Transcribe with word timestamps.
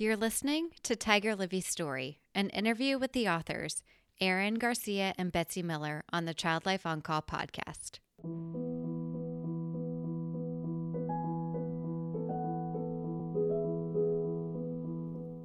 You're 0.00 0.16
listening 0.16 0.70
to 0.84 0.94
Tiger 0.94 1.34
Livy's 1.34 1.66
story, 1.66 2.20
an 2.32 2.50
interview 2.50 3.00
with 3.00 3.10
the 3.10 3.28
authors, 3.28 3.82
Erin 4.20 4.54
Garcia 4.54 5.12
and 5.18 5.32
Betsy 5.32 5.60
Miller, 5.60 6.04
on 6.12 6.24
the 6.24 6.34
Child 6.34 6.66
Life 6.66 6.86
On 6.86 7.00
Call 7.00 7.20
podcast. 7.20 7.98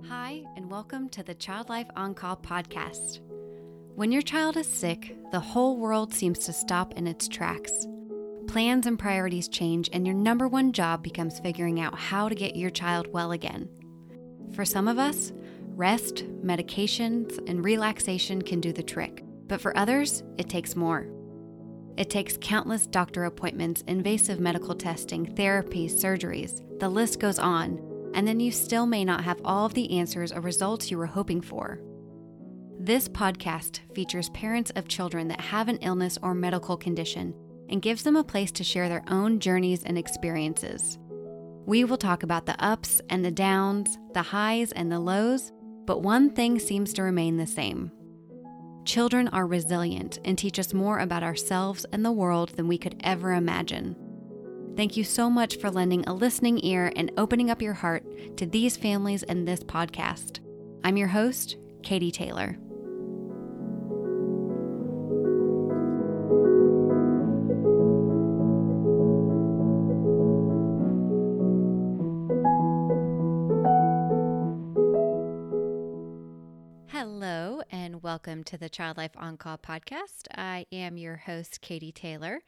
Hi, 0.08 0.44
and 0.56 0.70
welcome 0.70 1.10
to 1.10 1.24
the 1.24 1.34
Child 1.34 1.70
Life 1.70 1.90
On 1.96 2.14
Call 2.14 2.38
podcast. 2.38 3.22
When 3.96 4.12
your 4.12 4.22
child 4.22 4.56
is 4.56 4.68
sick, 4.68 5.18
the 5.32 5.40
whole 5.40 5.78
world 5.78 6.14
seems 6.14 6.38
to 6.46 6.54
stop 6.54 6.94
in 6.94 7.08
its 7.08 7.28
tracks. 7.28 7.88
Plans 8.46 8.86
and 8.86 9.00
priorities 9.00 9.48
change, 9.48 9.90
and 9.92 10.06
your 10.06 10.16
number 10.16 10.48
one 10.48 10.74
job 10.74 11.02
becomes 11.02 11.40
figuring 11.40 11.80
out 11.80 11.98
how 11.98 12.30
to 12.30 12.36
get 12.36 12.56
your 12.56 12.70
child 12.70 13.08
well 13.12 13.32
again. 13.32 13.68
For 14.54 14.66
some 14.66 14.88
of 14.88 15.00
us, 15.00 15.34
rest, 15.76 16.26
medications, 16.44 17.38
and 17.50 17.66
relaxation 17.66 18.42
can 18.42 18.62
do 18.62 18.72
the 18.72 18.84
trick. 18.84 19.24
But 19.48 19.62
for 19.62 19.76
others, 19.76 20.24
it 20.38 20.48
takes 20.48 20.76
more. 20.76 21.08
It 21.98 22.10
takes 22.10 22.38
countless 22.40 22.88
doctor 22.88 23.26
appointments, 23.26 23.84
invasive 23.88 24.40
medical 24.40 24.76
testing, 24.76 25.26
therapies, 25.26 25.94
surgeries. 25.94 26.62
The 26.80 26.90
list 26.90 27.20
goes 27.20 27.40
on. 27.40 28.12
And 28.14 28.28
then 28.28 28.40
you 28.40 28.52
still 28.52 28.86
may 28.86 29.04
not 29.04 29.24
have 29.24 29.42
all 29.44 29.66
of 29.66 29.74
the 29.74 29.98
answers 29.98 30.32
or 30.32 30.42
results 30.42 30.92
you 30.92 30.98
were 30.98 31.08
hoping 31.08 31.42
for. 31.42 31.80
This 32.80 33.08
podcast 33.08 33.80
features 33.96 34.30
parents 34.32 34.72
of 34.76 34.88
children 34.88 35.28
that 35.30 35.42
have 35.42 35.68
an 35.68 35.78
illness 35.78 36.18
or 36.22 36.36
medical 36.36 36.78
condition 36.78 37.34
and 37.70 37.82
gives 37.82 38.04
them 38.04 38.16
a 38.16 38.24
place 38.24 38.52
to 38.52 38.64
share 38.64 38.90
their 38.90 39.04
own 39.08 39.40
journeys 39.40 39.84
and 39.84 39.98
experiences. 39.98 41.00
We 41.66 41.86
will 41.86 41.98
talk 41.98 42.24
about 42.24 42.46
the 42.46 42.62
ups 42.64 43.00
and 43.10 43.24
the 43.24 43.32
downs, 43.32 43.98
the 44.14 44.22
highs 44.22 44.72
and 44.74 44.92
the 44.92 45.00
lows, 45.00 45.52
but 45.86 46.02
one 46.02 46.30
thing 46.30 46.60
seems 46.60 46.94
to 46.94 47.04
remain 47.04 47.38
the 47.38 47.48
same. 47.48 47.92
Children 48.86 49.30
are 49.30 49.48
resilient 49.48 50.20
and 50.26 50.38
teach 50.38 50.60
us 50.60 50.74
more 50.74 51.00
about 51.00 51.24
ourselves 51.24 51.86
and 51.94 52.04
the 52.04 52.12
world 52.12 52.50
than 52.50 52.68
we 52.68 52.78
could 52.78 53.00
ever 53.04 53.34
imagine. 53.34 53.96
Thank 54.76 54.98
you 54.98 55.06
so 55.06 55.30
much 55.30 55.58
for 55.58 55.72
lending 55.72 56.04
a 56.06 56.14
listening 56.14 56.60
ear 56.66 56.92
and 56.96 57.12
opening 57.18 57.50
up 57.50 57.62
your 57.62 57.74
heart 57.74 58.04
to 58.38 58.46
these 58.46 58.76
families 58.76 59.24
and 59.24 59.48
this 59.48 59.62
podcast. 59.62 60.40
I'm 60.84 60.98
your 60.98 61.08
host, 61.08 61.56
Katie 61.82 62.12
Taylor. 62.12 62.58
Welcome 78.14 78.44
to 78.44 78.60
the 78.60 78.70
Child 78.70 78.98
Life 78.98 79.18
On 79.18 79.38
Call 79.38 79.58
podcast. 79.58 80.28
I 80.36 80.68
am 80.72 80.98
your 80.98 81.16
host, 81.16 81.62
Katie 81.62 81.92
Taylor, 81.92 82.42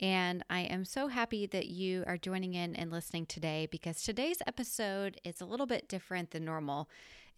and 0.00 0.42
I 0.50 0.62
am 0.62 0.84
so 0.84 1.06
happy 1.06 1.46
that 1.46 1.68
you 1.68 2.02
are 2.08 2.16
joining 2.16 2.54
in 2.54 2.74
and 2.74 2.90
listening 2.90 3.24
today 3.24 3.68
because 3.70 4.02
today's 4.02 4.38
episode 4.44 5.20
is 5.22 5.40
a 5.40 5.44
little 5.44 5.66
bit 5.66 5.88
different 5.88 6.32
than 6.32 6.44
normal. 6.44 6.88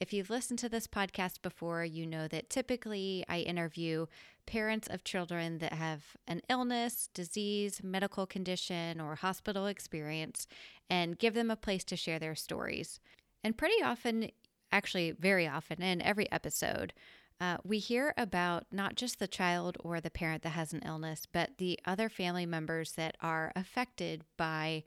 If 0.00 0.14
you've 0.14 0.30
listened 0.30 0.58
to 0.60 0.70
this 0.70 0.86
podcast 0.86 1.42
before, 1.42 1.84
you 1.84 2.06
know 2.06 2.26
that 2.28 2.48
typically 2.48 3.26
I 3.28 3.40
interview 3.40 4.06
parents 4.46 4.88
of 4.88 5.04
children 5.04 5.58
that 5.58 5.74
have 5.74 6.16
an 6.26 6.40
illness, 6.48 7.10
disease, 7.12 7.82
medical 7.84 8.24
condition, 8.24 9.02
or 9.02 9.16
hospital 9.16 9.66
experience 9.66 10.46
and 10.88 11.18
give 11.18 11.34
them 11.34 11.50
a 11.50 11.56
place 11.56 11.84
to 11.84 11.96
share 11.96 12.18
their 12.18 12.36
stories. 12.36 13.00
And 13.44 13.54
pretty 13.54 13.82
often, 13.82 14.30
actually, 14.72 15.10
very 15.10 15.46
often 15.46 15.82
in 15.82 16.00
every 16.00 16.32
episode, 16.32 16.94
uh, 17.40 17.58
we 17.64 17.78
hear 17.78 18.14
about 18.16 18.64
not 18.70 18.94
just 18.94 19.18
the 19.18 19.28
child 19.28 19.76
or 19.80 20.00
the 20.00 20.10
parent 20.10 20.42
that 20.42 20.50
has 20.50 20.72
an 20.72 20.82
illness, 20.84 21.26
but 21.30 21.58
the 21.58 21.78
other 21.84 22.08
family 22.08 22.46
members 22.46 22.92
that 22.92 23.16
are 23.20 23.52
affected 23.54 24.22
by 24.36 24.84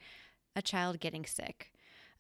a 0.56 0.62
child 0.62 1.00
getting 1.00 1.26
sick. 1.26 1.72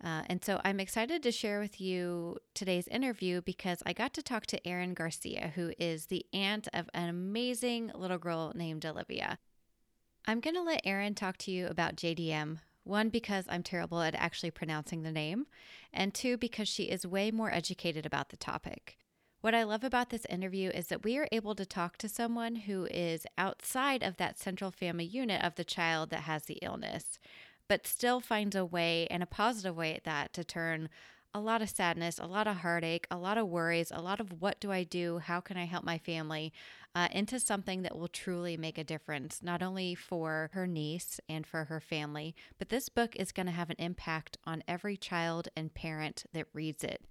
Uh, 0.01 0.21
and 0.27 0.43
so 0.43 0.61
I'm 0.63 0.79
excited 0.79 1.23
to 1.23 1.31
share 1.31 1.59
with 1.59 1.81
you 1.81 2.37
today's 2.53 2.87
interview 2.87 3.41
because 3.41 3.83
I 3.85 3.93
got 3.93 4.13
to 4.13 4.23
talk 4.23 4.45
to 4.47 4.67
Erin 4.67 4.93
Garcia, 4.93 5.51
who 5.55 5.73
is 5.77 6.05
the 6.05 6.25
aunt 6.31 6.69
of 6.73 6.89
an 6.93 7.09
amazing 7.09 7.91
little 7.93 8.17
girl 8.17 8.53
named 8.55 8.85
Olivia. 8.85 9.39
I'm 10.25 10.39
going 10.39 10.55
to 10.55 10.61
let 10.61 10.85
Erin 10.85 11.15
talk 11.15 11.37
to 11.39 11.51
you 11.51 11.67
about 11.67 11.95
JDM. 11.95 12.59
One, 12.83 13.09
because 13.09 13.45
I'm 13.49 13.61
terrible 13.61 14.01
at 14.01 14.15
actually 14.15 14.51
pronouncing 14.51 15.03
the 15.03 15.11
name, 15.11 15.47
and 15.91 16.13
two, 16.13 16.37
because 16.37 16.67
she 16.67 16.83
is 16.83 17.05
way 17.05 17.29
more 17.29 17.53
educated 17.53 18.05
about 18.05 18.29
the 18.29 18.37
topic. 18.37 18.97
What 19.41 19.55
I 19.55 19.63
love 19.63 19.85
about 19.85 20.09
this 20.09 20.25
interview 20.25 20.69
is 20.69 20.87
that 20.87 21.05
we 21.05 21.17
are 21.17 21.27
able 21.31 21.55
to 21.55 21.65
talk 21.65 21.95
to 21.97 22.09
someone 22.09 22.57
who 22.57 22.87
is 22.91 23.25
outside 23.37 24.03
of 24.03 24.17
that 24.17 24.37
central 24.37 24.69
family 24.69 25.05
unit 25.05 25.41
of 25.41 25.55
the 25.55 25.63
child 25.63 26.09
that 26.09 26.23
has 26.23 26.43
the 26.43 26.59
illness, 26.61 27.19
but 27.69 27.87
still 27.87 28.19
finds 28.19 28.53
a 28.53 28.65
way 28.65 29.07
and 29.09 29.23
a 29.23 29.25
positive 29.25 29.77
way 29.77 29.95
at 29.95 30.03
that 30.03 30.33
to 30.33 30.43
turn 30.43 30.89
a 31.33 31.39
lot 31.39 31.61
of 31.61 31.69
sadness, 31.69 32.19
a 32.19 32.25
lot 32.25 32.47
of 32.47 32.57
heartache, 32.57 33.07
a 33.09 33.17
lot 33.17 33.37
of 33.37 33.47
worries, 33.47 33.93
a 33.95 34.01
lot 34.01 34.19
of 34.19 34.41
what 34.41 34.59
do 34.59 34.73
I 34.73 34.83
do? 34.83 35.19
How 35.19 35.39
can 35.39 35.55
I 35.55 35.65
help 35.65 35.85
my 35.85 35.99
family? 35.99 36.51
Uh, 36.93 37.07
into 37.13 37.39
something 37.39 37.83
that 37.83 37.97
will 37.97 38.09
truly 38.09 38.57
make 38.57 38.77
a 38.77 38.83
difference, 38.83 39.41
not 39.41 39.61
only 39.61 39.95
for 39.95 40.49
her 40.53 40.67
niece 40.67 41.21
and 41.29 41.47
for 41.47 41.65
her 41.65 41.79
family, 41.79 42.35
but 42.57 42.67
this 42.67 42.89
book 42.89 43.15
is 43.15 43.31
going 43.31 43.45
to 43.45 43.53
have 43.53 43.69
an 43.69 43.77
impact 43.79 44.37
on 44.45 44.63
every 44.67 44.97
child 44.97 45.47
and 45.55 45.73
parent 45.73 46.25
that 46.33 46.47
reads 46.51 46.83
it. 46.83 47.05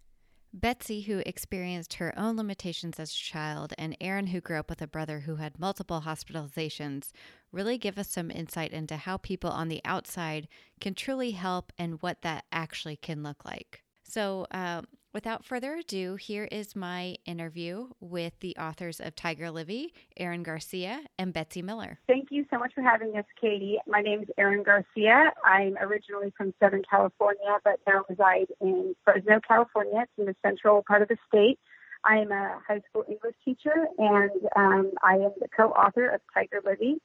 Betsy, 0.52 1.02
who 1.02 1.22
experienced 1.26 1.94
her 1.94 2.16
own 2.18 2.36
limitations 2.36 2.98
as 2.98 3.10
a 3.12 3.16
child, 3.16 3.74
and 3.76 3.96
Erin, 4.00 4.28
who 4.28 4.40
grew 4.40 4.58
up 4.58 4.70
with 4.70 4.80
a 4.80 4.86
brother 4.86 5.20
who 5.20 5.36
had 5.36 5.58
multiple 5.58 6.02
hospitalizations, 6.04 7.10
really 7.52 7.78
give 7.78 7.98
us 7.98 8.10
some 8.10 8.30
insight 8.30 8.72
into 8.72 8.96
how 8.96 9.18
people 9.18 9.50
on 9.50 9.68
the 9.68 9.82
outside 9.84 10.48
can 10.80 10.94
truly 10.94 11.32
help 11.32 11.72
and 11.78 12.00
what 12.02 12.22
that 12.22 12.44
actually 12.50 12.96
can 12.96 13.22
look 13.22 13.44
like. 13.44 13.82
So, 14.04 14.46
uh, 14.50 14.82
without 15.12 15.44
further 15.44 15.74
ado, 15.76 16.16
here 16.16 16.48
is 16.50 16.76
my 16.76 17.16
interview 17.24 17.88
with 18.00 18.38
the 18.40 18.56
authors 18.56 19.00
of 19.00 19.14
Tiger 19.14 19.50
Livy, 19.50 19.92
Erin 20.16 20.42
Garcia 20.42 21.00
and 21.18 21.32
Betsy 21.32 21.62
Miller. 21.62 21.98
Thank 22.06 22.28
you 22.30 22.44
so 22.50 22.58
much 22.58 22.72
for 22.74 22.82
having 22.82 23.16
us, 23.16 23.24
Katie. 23.40 23.78
My 23.86 24.00
name 24.00 24.22
is 24.22 24.28
Erin 24.36 24.62
Garcia. 24.62 25.32
I'm 25.44 25.76
originally 25.78 26.32
from 26.36 26.54
Southern 26.60 26.82
California, 26.88 27.58
but 27.64 27.80
now 27.86 28.04
reside 28.08 28.46
in 28.60 28.94
Fresno, 29.04 29.40
California. 29.46 30.02
It's 30.02 30.12
in 30.18 30.26
the 30.26 30.36
central 30.42 30.82
part 30.86 31.02
of 31.02 31.08
the 31.08 31.16
state. 31.28 31.58
I 32.04 32.18
am 32.18 32.30
a 32.30 32.60
high 32.66 32.80
school 32.88 33.04
English 33.08 33.34
teacher, 33.44 33.86
and 33.98 34.30
um, 34.56 34.92
I 35.02 35.14
am 35.14 35.32
the 35.40 35.48
co-author 35.54 36.08
of 36.08 36.20
Tiger 36.32 36.60
Livy, 36.64 37.00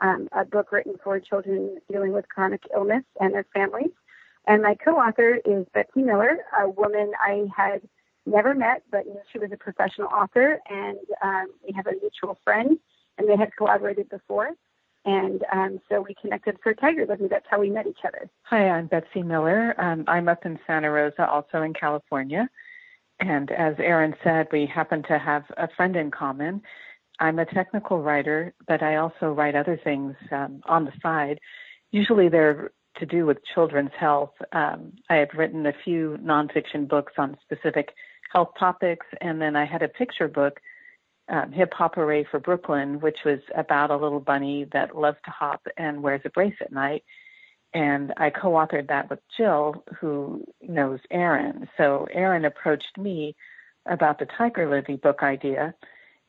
um, 0.00 0.28
a 0.32 0.44
book 0.44 0.72
written 0.72 0.94
for 1.02 1.20
children 1.20 1.78
dealing 1.90 2.12
with 2.12 2.28
chronic 2.28 2.62
illness 2.74 3.04
and 3.20 3.34
their 3.34 3.46
families. 3.54 3.90
And 4.48 4.62
my 4.62 4.74
co-author 4.82 5.36
is 5.44 5.66
Betsy 5.74 6.00
Miller, 6.00 6.38
a 6.58 6.70
woman 6.70 7.12
I 7.22 7.44
had 7.54 7.82
never 8.24 8.54
met, 8.54 8.82
but 8.90 9.06
knew 9.06 9.20
she 9.30 9.38
was 9.38 9.52
a 9.52 9.58
professional 9.58 10.08
author. 10.08 10.58
And 10.70 10.98
um, 11.22 11.48
we 11.62 11.74
have 11.74 11.86
a 11.86 11.92
mutual 12.00 12.38
friend, 12.44 12.78
and 13.18 13.28
they 13.28 13.36
had 13.36 13.54
collaborated 13.56 14.08
before. 14.08 14.52
And 15.04 15.44
um, 15.52 15.80
so 15.90 16.00
we 16.00 16.14
connected 16.14 16.56
for 16.62 16.72
Tiger 16.72 17.04
Livy. 17.06 17.28
That's 17.28 17.44
how 17.50 17.60
we 17.60 17.68
met 17.68 17.86
each 17.86 18.00
other. 18.06 18.30
Hi, 18.44 18.70
I'm 18.70 18.86
Betsy 18.86 19.22
Miller. 19.22 19.74
Um, 19.78 20.04
I'm 20.08 20.30
up 20.30 20.46
in 20.46 20.58
Santa 20.66 20.90
Rosa, 20.90 21.28
also 21.28 21.60
in 21.60 21.74
California. 21.74 22.48
And 23.20 23.50
as 23.50 23.74
Erin 23.78 24.14
said, 24.24 24.48
we 24.50 24.64
happen 24.64 25.02
to 25.04 25.18
have 25.18 25.44
a 25.58 25.68
friend 25.76 25.94
in 25.94 26.10
common. 26.10 26.62
I'm 27.20 27.38
a 27.38 27.44
technical 27.44 28.00
writer, 28.00 28.54
but 28.66 28.82
I 28.82 28.96
also 28.96 29.32
write 29.32 29.56
other 29.56 29.78
things 29.84 30.14
um, 30.32 30.62
on 30.64 30.86
the 30.86 30.92
side. 31.02 31.38
Usually 31.90 32.28
they're 32.28 32.70
to 32.98 33.06
do 33.06 33.26
with 33.26 33.38
children's 33.54 33.90
health. 33.98 34.32
Um, 34.52 34.92
I 35.08 35.16
had 35.16 35.34
written 35.34 35.66
a 35.66 35.72
few 35.84 36.18
nonfiction 36.22 36.88
books 36.88 37.12
on 37.18 37.36
specific 37.42 37.94
health 38.32 38.50
topics, 38.58 39.06
and 39.20 39.40
then 39.40 39.56
I 39.56 39.64
had 39.64 39.82
a 39.82 39.88
picture 39.88 40.28
book, 40.28 40.60
um, 41.28 41.52
Hip 41.52 41.72
Hop 41.74 41.94
Hooray 41.94 42.24
for 42.30 42.40
Brooklyn, 42.40 43.00
which 43.00 43.18
was 43.24 43.40
about 43.56 43.90
a 43.90 43.96
little 43.96 44.20
bunny 44.20 44.66
that 44.72 44.96
loves 44.96 45.18
to 45.24 45.30
hop 45.30 45.66
and 45.76 46.02
wears 46.02 46.22
a 46.24 46.30
brace 46.30 46.56
at 46.60 46.72
night. 46.72 47.04
And 47.74 48.14
I 48.16 48.30
co 48.30 48.52
authored 48.52 48.88
that 48.88 49.10
with 49.10 49.20
Jill, 49.36 49.84
who 50.00 50.44
knows 50.62 51.00
Erin. 51.10 51.68
So 51.76 52.06
Erin 52.12 52.46
approached 52.46 52.96
me 52.96 53.36
about 53.86 54.18
the 54.18 54.26
Tiger 54.38 54.68
Livy 54.68 54.96
book 54.96 55.22
idea, 55.22 55.74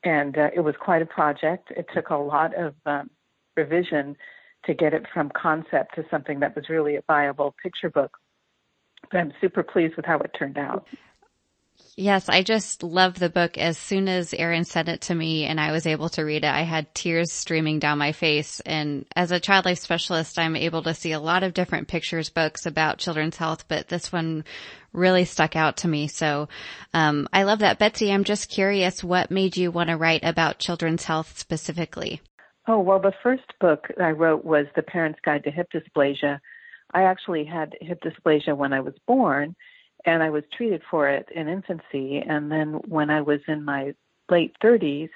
and 0.04 0.36
uh, 0.36 0.50
it 0.54 0.60
was 0.60 0.74
quite 0.78 1.02
a 1.02 1.06
project. 1.06 1.70
It 1.70 1.86
took 1.94 2.10
a 2.10 2.16
lot 2.16 2.54
of 2.54 2.74
um, 2.84 3.10
revision 3.56 4.16
to 4.64 4.74
get 4.74 4.92
it 4.92 5.06
from 5.12 5.30
concept 5.30 5.94
to 5.94 6.04
something 6.10 6.40
that 6.40 6.54
was 6.54 6.68
really 6.68 6.96
a 6.96 7.02
viable 7.06 7.54
picture 7.62 7.90
book. 7.90 8.16
But 9.10 9.18
I'm 9.18 9.32
super 9.40 9.62
pleased 9.62 9.96
with 9.96 10.04
how 10.04 10.18
it 10.18 10.30
turned 10.38 10.58
out. 10.58 10.86
Yes, 11.96 12.28
I 12.28 12.42
just 12.42 12.82
love 12.82 13.18
the 13.18 13.28
book. 13.28 13.58
As 13.58 13.76
soon 13.76 14.08
as 14.08 14.32
Erin 14.32 14.64
sent 14.64 14.88
it 14.88 15.02
to 15.02 15.14
me 15.14 15.44
and 15.44 15.60
I 15.60 15.72
was 15.72 15.86
able 15.86 16.08
to 16.10 16.22
read 16.22 16.44
it, 16.44 16.52
I 16.52 16.62
had 16.62 16.94
tears 16.94 17.32
streaming 17.32 17.78
down 17.78 17.98
my 17.98 18.12
face. 18.12 18.60
And 18.60 19.06
as 19.16 19.32
a 19.32 19.40
child 19.40 19.64
life 19.64 19.78
specialist, 19.78 20.38
I'm 20.38 20.56
able 20.56 20.82
to 20.84 20.94
see 20.94 21.12
a 21.12 21.20
lot 21.20 21.42
of 21.42 21.54
different 21.54 21.88
pictures 21.88 22.30
books 22.30 22.66
about 22.66 22.98
children's 22.98 23.36
health, 23.36 23.66
but 23.68 23.88
this 23.88 24.12
one 24.12 24.44
really 24.92 25.24
stuck 25.24 25.56
out 25.56 25.78
to 25.78 25.88
me. 25.88 26.08
So, 26.08 26.48
um, 26.94 27.28
I 27.32 27.42
love 27.42 27.60
that. 27.60 27.78
Betsy, 27.78 28.12
I'm 28.12 28.24
just 28.24 28.48
curious, 28.48 29.04
what 29.04 29.30
made 29.30 29.56
you 29.56 29.70
want 29.70 29.90
to 29.90 29.96
write 29.96 30.24
about 30.24 30.58
children's 30.58 31.04
health 31.04 31.38
specifically? 31.38 32.20
Oh, 32.72 32.78
well, 32.78 33.00
the 33.00 33.12
first 33.20 33.52
book 33.58 33.88
I 34.00 34.10
wrote 34.10 34.44
was 34.44 34.66
The 34.76 34.82
Parent's 34.82 35.18
Guide 35.24 35.42
to 35.42 35.50
Hip 35.50 35.72
Dysplasia. 35.72 36.38
I 36.94 37.02
actually 37.02 37.44
had 37.44 37.74
hip 37.80 38.00
dysplasia 38.00 38.56
when 38.56 38.72
I 38.72 38.78
was 38.78 38.94
born 39.08 39.56
and 40.04 40.22
I 40.22 40.30
was 40.30 40.44
treated 40.56 40.80
for 40.88 41.08
it 41.08 41.28
in 41.34 41.48
infancy. 41.48 42.18
And 42.18 42.48
then 42.48 42.74
when 42.86 43.10
I 43.10 43.22
was 43.22 43.40
in 43.48 43.64
my 43.64 43.92
late 44.30 44.54
30s, 44.62 45.08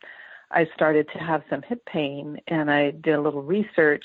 I 0.51 0.67
started 0.75 1.07
to 1.13 1.21
have 1.21 1.45
some 1.49 1.63
hip 1.63 1.87
pain, 1.87 2.41
and 2.49 2.73
I 2.73 2.91
did 2.91 3.15
a 3.15 3.21
little 3.21 3.43
research 3.43 4.05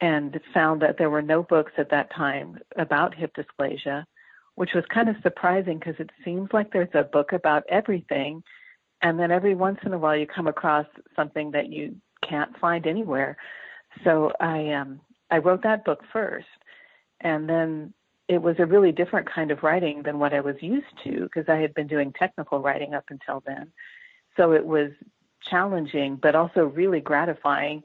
and 0.00 0.40
found 0.54 0.80
that 0.80 0.96
there 0.96 1.10
were 1.10 1.20
no 1.20 1.42
books 1.42 1.72
at 1.76 1.90
that 1.90 2.10
time 2.14 2.60
about 2.78 3.14
hip 3.14 3.36
dysplasia, 3.36 4.04
which 4.54 4.72
was 4.74 4.84
kind 4.86 5.10
of 5.10 5.16
surprising 5.22 5.78
because 5.78 5.96
it 5.98 6.08
seems 6.24 6.48
like 6.54 6.72
there's 6.72 6.94
a 6.94 7.02
book 7.02 7.34
about 7.34 7.62
everything. 7.68 8.42
And 9.02 9.20
then 9.20 9.30
every 9.30 9.54
once 9.54 9.80
in 9.84 9.92
a 9.92 9.98
while, 9.98 10.16
you 10.16 10.26
come 10.26 10.46
across 10.46 10.86
something 11.14 11.50
that 11.50 11.68
you 11.68 11.96
can't 12.28 12.56
find 12.58 12.86
anywhere. 12.86 13.36
So 14.04 14.32
I 14.40 14.72
um, 14.72 15.00
I 15.30 15.38
wrote 15.38 15.62
that 15.62 15.84
book 15.84 16.00
first, 16.12 16.46
and 17.20 17.48
then 17.48 17.92
it 18.28 18.40
was 18.40 18.56
a 18.58 18.66
really 18.66 18.92
different 18.92 19.28
kind 19.28 19.50
of 19.50 19.62
writing 19.62 20.02
than 20.04 20.18
what 20.18 20.32
I 20.32 20.40
was 20.40 20.54
used 20.60 20.86
to 21.04 21.22
because 21.22 21.48
I 21.48 21.56
had 21.56 21.74
been 21.74 21.88
doing 21.88 22.12
technical 22.12 22.60
writing 22.60 22.94
up 22.94 23.04
until 23.10 23.42
then. 23.44 23.72
So 24.36 24.52
it 24.52 24.64
was 24.64 24.90
challenging, 25.48 26.16
but 26.22 26.36
also 26.36 26.64
really 26.66 27.00
gratifying 27.00 27.82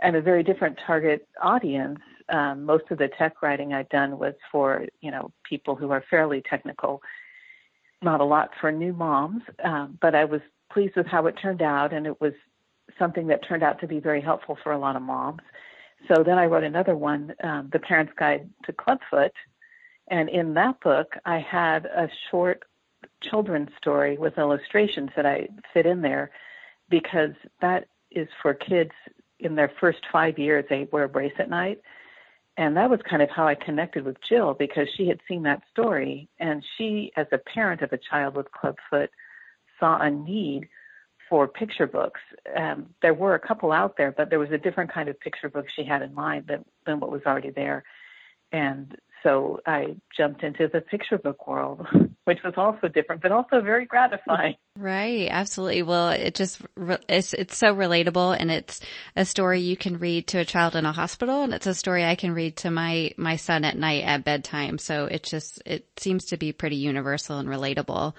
and 0.00 0.16
a 0.16 0.20
very 0.20 0.42
different 0.42 0.78
target 0.84 1.28
audience. 1.40 2.00
Um, 2.28 2.64
most 2.64 2.84
of 2.90 2.98
the 2.98 3.08
tech 3.16 3.40
writing 3.40 3.72
I'd 3.72 3.88
done 3.90 4.18
was 4.18 4.34
for, 4.50 4.84
you 5.00 5.10
know, 5.10 5.30
people 5.48 5.76
who 5.76 5.90
are 5.92 6.02
fairly 6.10 6.42
technical, 6.48 7.00
not 8.02 8.20
a 8.20 8.24
lot 8.24 8.50
for 8.60 8.72
new 8.72 8.92
moms, 8.92 9.42
um, 9.62 9.98
but 10.00 10.16
I 10.16 10.24
was 10.24 10.40
pleased 10.72 10.96
with 10.96 11.06
how 11.06 11.26
it 11.26 11.36
turned 11.40 11.62
out 11.62 11.92
and 11.92 12.06
it 12.06 12.20
was 12.20 12.32
something 12.98 13.26
that 13.28 13.46
turned 13.46 13.62
out 13.62 13.80
to 13.80 13.86
be 13.86 14.00
very 14.00 14.20
helpful 14.20 14.56
for 14.62 14.72
a 14.72 14.78
lot 14.78 14.96
of 14.96 15.02
moms. 15.02 15.40
So 16.08 16.22
then 16.22 16.38
I 16.38 16.46
wrote 16.46 16.64
another 16.64 16.96
one, 16.96 17.34
um, 17.42 17.70
The 17.72 17.78
Parent's 17.78 18.12
Guide 18.16 18.48
to 18.64 18.72
Clubfoot, 18.72 19.32
and 20.08 20.28
in 20.28 20.54
that 20.54 20.80
book, 20.80 21.14
I 21.24 21.38
had 21.38 21.86
a 21.86 22.08
short 22.30 22.62
children's 23.22 23.70
story 23.78 24.18
with 24.18 24.38
illustrations 24.38 25.10
that 25.16 25.26
I 25.26 25.48
fit 25.72 25.86
in 25.86 26.02
there 26.02 26.30
because 26.90 27.32
that 27.60 27.88
is 28.10 28.28
for 28.42 28.54
kids 28.54 28.92
in 29.40 29.54
their 29.54 29.72
first 29.80 30.00
five 30.12 30.38
years, 30.38 30.64
they 30.68 30.88
wear 30.92 31.04
a 31.04 31.08
brace 31.08 31.32
at 31.38 31.50
night. 31.50 31.80
And 32.56 32.76
that 32.76 32.88
was 32.88 33.00
kind 33.08 33.20
of 33.20 33.30
how 33.30 33.48
I 33.48 33.56
connected 33.56 34.04
with 34.04 34.16
Jill 34.28 34.54
because 34.54 34.88
she 34.96 35.08
had 35.08 35.20
seen 35.26 35.42
that 35.42 35.62
story. 35.72 36.28
And 36.38 36.64
she, 36.76 37.10
as 37.16 37.26
a 37.32 37.38
parent 37.38 37.82
of 37.82 37.92
a 37.92 37.98
child 37.98 38.36
with 38.36 38.52
clubfoot, 38.52 39.10
saw 39.80 39.98
a 40.00 40.10
need 40.10 40.68
for 41.28 41.48
picture 41.48 41.86
books. 41.86 42.20
Um, 42.56 42.86
there 43.02 43.14
were 43.14 43.34
a 43.34 43.40
couple 43.40 43.72
out 43.72 43.96
there, 43.96 44.12
but 44.16 44.30
there 44.30 44.38
was 44.38 44.50
a 44.50 44.58
different 44.58 44.92
kind 44.92 45.08
of 45.08 45.18
picture 45.20 45.48
book 45.48 45.66
she 45.74 45.84
had 45.84 46.02
in 46.02 46.14
mind 46.14 46.46
than, 46.48 46.64
than 46.86 47.00
what 47.00 47.10
was 47.10 47.22
already 47.26 47.50
there. 47.50 47.84
And 48.52 48.96
so 49.24 49.60
I 49.66 49.96
jumped 50.16 50.42
into 50.42 50.68
the 50.72 50.80
picture 50.80 51.18
book 51.18 51.48
world, 51.48 51.86
which 52.24 52.38
was 52.44 52.54
also 52.56 52.88
different, 52.88 53.22
but 53.22 53.32
also 53.32 53.60
very 53.62 53.86
gratifying. 53.86 54.54
Right. 54.76 55.28
Absolutely. 55.30 55.82
Well, 55.82 56.10
it 56.10 56.34
just, 56.34 56.60
it's, 57.08 57.32
it's 57.32 57.56
so 57.56 57.74
relatable 57.74 58.36
and 58.38 58.50
it's 58.50 58.80
a 59.16 59.24
story 59.24 59.60
you 59.60 59.76
can 59.76 59.98
read 59.98 60.28
to 60.28 60.38
a 60.38 60.44
child 60.44 60.76
in 60.76 60.84
a 60.84 60.92
hospital 60.92 61.42
and 61.42 61.54
it's 61.54 61.66
a 61.66 61.74
story 61.74 62.04
I 62.04 62.16
can 62.16 62.32
read 62.32 62.58
to 62.58 62.70
my, 62.70 63.12
my 63.16 63.36
son 63.36 63.64
at 63.64 63.78
night 63.78 64.04
at 64.04 64.24
bedtime. 64.24 64.78
So 64.78 65.06
it 65.06 65.22
just, 65.22 65.62
it 65.64 65.86
seems 65.96 66.26
to 66.26 66.36
be 66.36 66.52
pretty 66.52 66.76
universal 66.76 67.38
and 67.38 67.48
relatable. 67.48 68.14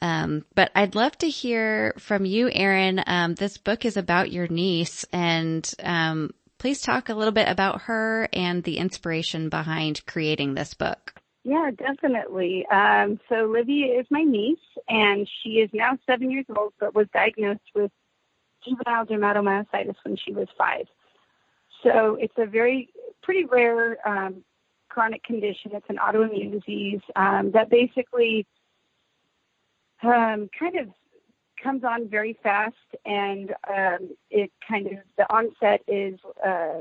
Um, 0.00 0.44
but 0.54 0.70
I'd 0.74 0.94
love 0.94 1.16
to 1.18 1.28
hear 1.28 1.94
from 1.98 2.24
you, 2.24 2.48
Erin. 2.52 3.02
Um, 3.06 3.34
this 3.34 3.58
book 3.58 3.84
is 3.84 3.96
about 3.96 4.32
your 4.32 4.46
niece 4.46 5.04
and, 5.12 5.68
um, 5.82 6.30
Please 6.58 6.80
talk 6.80 7.08
a 7.08 7.14
little 7.14 7.32
bit 7.32 7.48
about 7.48 7.82
her 7.82 8.28
and 8.32 8.64
the 8.64 8.78
inspiration 8.78 9.48
behind 9.48 10.04
creating 10.06 10.54
this 10.54 10.74
book. 10.74 11.14
Yeah, 11.44 11.70
definitely. 11.70 12.66
Um, 12.66 13.20
so 13.28 13.46
Livy 13.46 13.82
is 13.82 14.06
my 14.10 14.22
niece, 14.22 14.58
and 14.88 15.28
she 15.40 15.60
is 15.60 15.70
now 15.72 15.96
seven 16.04 16.30
years 16.30 16.46
old, 16.54 16.72
but 16.80 16.96
was 16.96 17.06
diagnosed 17.14 17.60
with 17.76 17.92
juvenile 18.64 19.06
dermatomyositis 19.06 19.94
when 20.02 20.16
she 20.16 20.32
was 20.32 20.48
five. 20.58 20.86
So 21.84 22.16
it's 22.20 22.34
a 22.38 22.46
very 22.46 22.90
pretty 23.22 23.44
rare 23.44 23.96
um, 24.06 24.42
chronic 24.88 25.22
condition. 25.22 25.70
It's 25.74 25.86
an 25.88 25.98
autoimmune 25.98 26.50
disease 26.50 27.00
um, 27.14 27.52
that 27.52 27.70
basically 27.70 28.46
um, 30.02 30.48
kind 30.58 30.76
of 30.78 30.88
comes 31.62 31.84
on 31.84 32.08
very 32.08 32.38
fast, 32.42 32.76
and 33.04 33.52
um, 33.68 34.10
it 34.30 34.50
kind 34.66 34.86
of 34.86 34.98
the 35.16 35.32
onset 35.32 35.82
is 35.88 36.18
uh, 36.46 36.80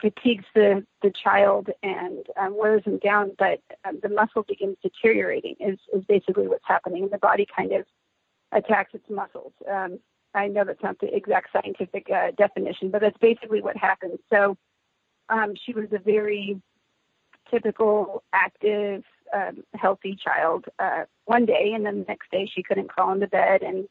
fatigues 0.00 0.44
the 0.54 0.84
the 1.02 1.12
child 1.22 1.68
and 1.82 2.26
um, 2.40 2.56
wears 2.56 2.84
him 2.84 2.98
down, 2.98 3.32
but 3.38 3.60
um, 3.84 3.98
the 4.02 4.08
muscle 4.08 4.44
begins 4.46 4.76
deteriorating. 4.82 5.56
Is 5.60 5.78
is 5.94 6.04
basically 6.08 6.48
what's 6.48 6.66
happening, 6.66 7.04
and 7.04 7.12
the 7.12 7.18
body 7.18 7.46
kind 7.54 7.72
of 7.72 7.84
attacks 8.52 8.94
its 8.94 9.08
muscles. 9.10 9.52
Um, 9.70 9.98
I 10.34 10.48
know 10.48 10.64
that's 10.64 10.82
not 10.82 10.98
the 11.00 11.14
exact 11.14 11.50
scientific 11.52 12.08
uh, 12.10 12.32
definition, 12.36 12.90
but 12.90 13.00
that's 13.00 13.18
basically 13.18 13.62
what 13.62 13.76
happens. 13.76 14.18
So 14.30 14.56
um, 15.28 15.54
she 15.64 15.72
was 15.72 15.88
a 15.92 15.98
very 15.98 16.60
typical 17.50 18.24
active 18.32 19.04
um, 19.34 19.64
healthy 19.74 20.16
child 20.16 20.66
uh, 20.78 21.04
one 21.24 21.44
day, 21.44 21.72
and 21.74 21.84
then 21.84 22.00
the 22.00 22.04
next 22.06 22.30
day 22.30 22.50
she 22.52 22.62
couldn't 22.62 22.88
crawl 22.88 23.12
into 23.12 23.26
bed 23.26 23.62
and 23.62 23.88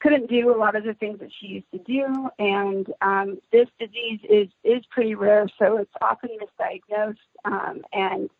couldn't 0.00 0.28
do 0.28 0.54
a 0.54 0.58
lot 0.58 0.76
of 0.76 0.84
the 0.84 0.92
things 0.94 1.18
that 1.20 1.30
she 1.40 1.46
used 1.46 1.70
to 1.72 1.78
do. 1.78 2.28
And 2.38 2.86
um, 3.00 3.38
this 3.52 3.68
disease 3.80 4.20
is 4.28 4.48
is 4.62 4.84
pretty 4.90 5.14
rare, 5.14 5.46
so 5.58 5.78
it's 5.78 5.90
often 6.00 6.30
misdiagnosed. 6.38 7.16
Um, 7.44 7.82
and 7.92 8.30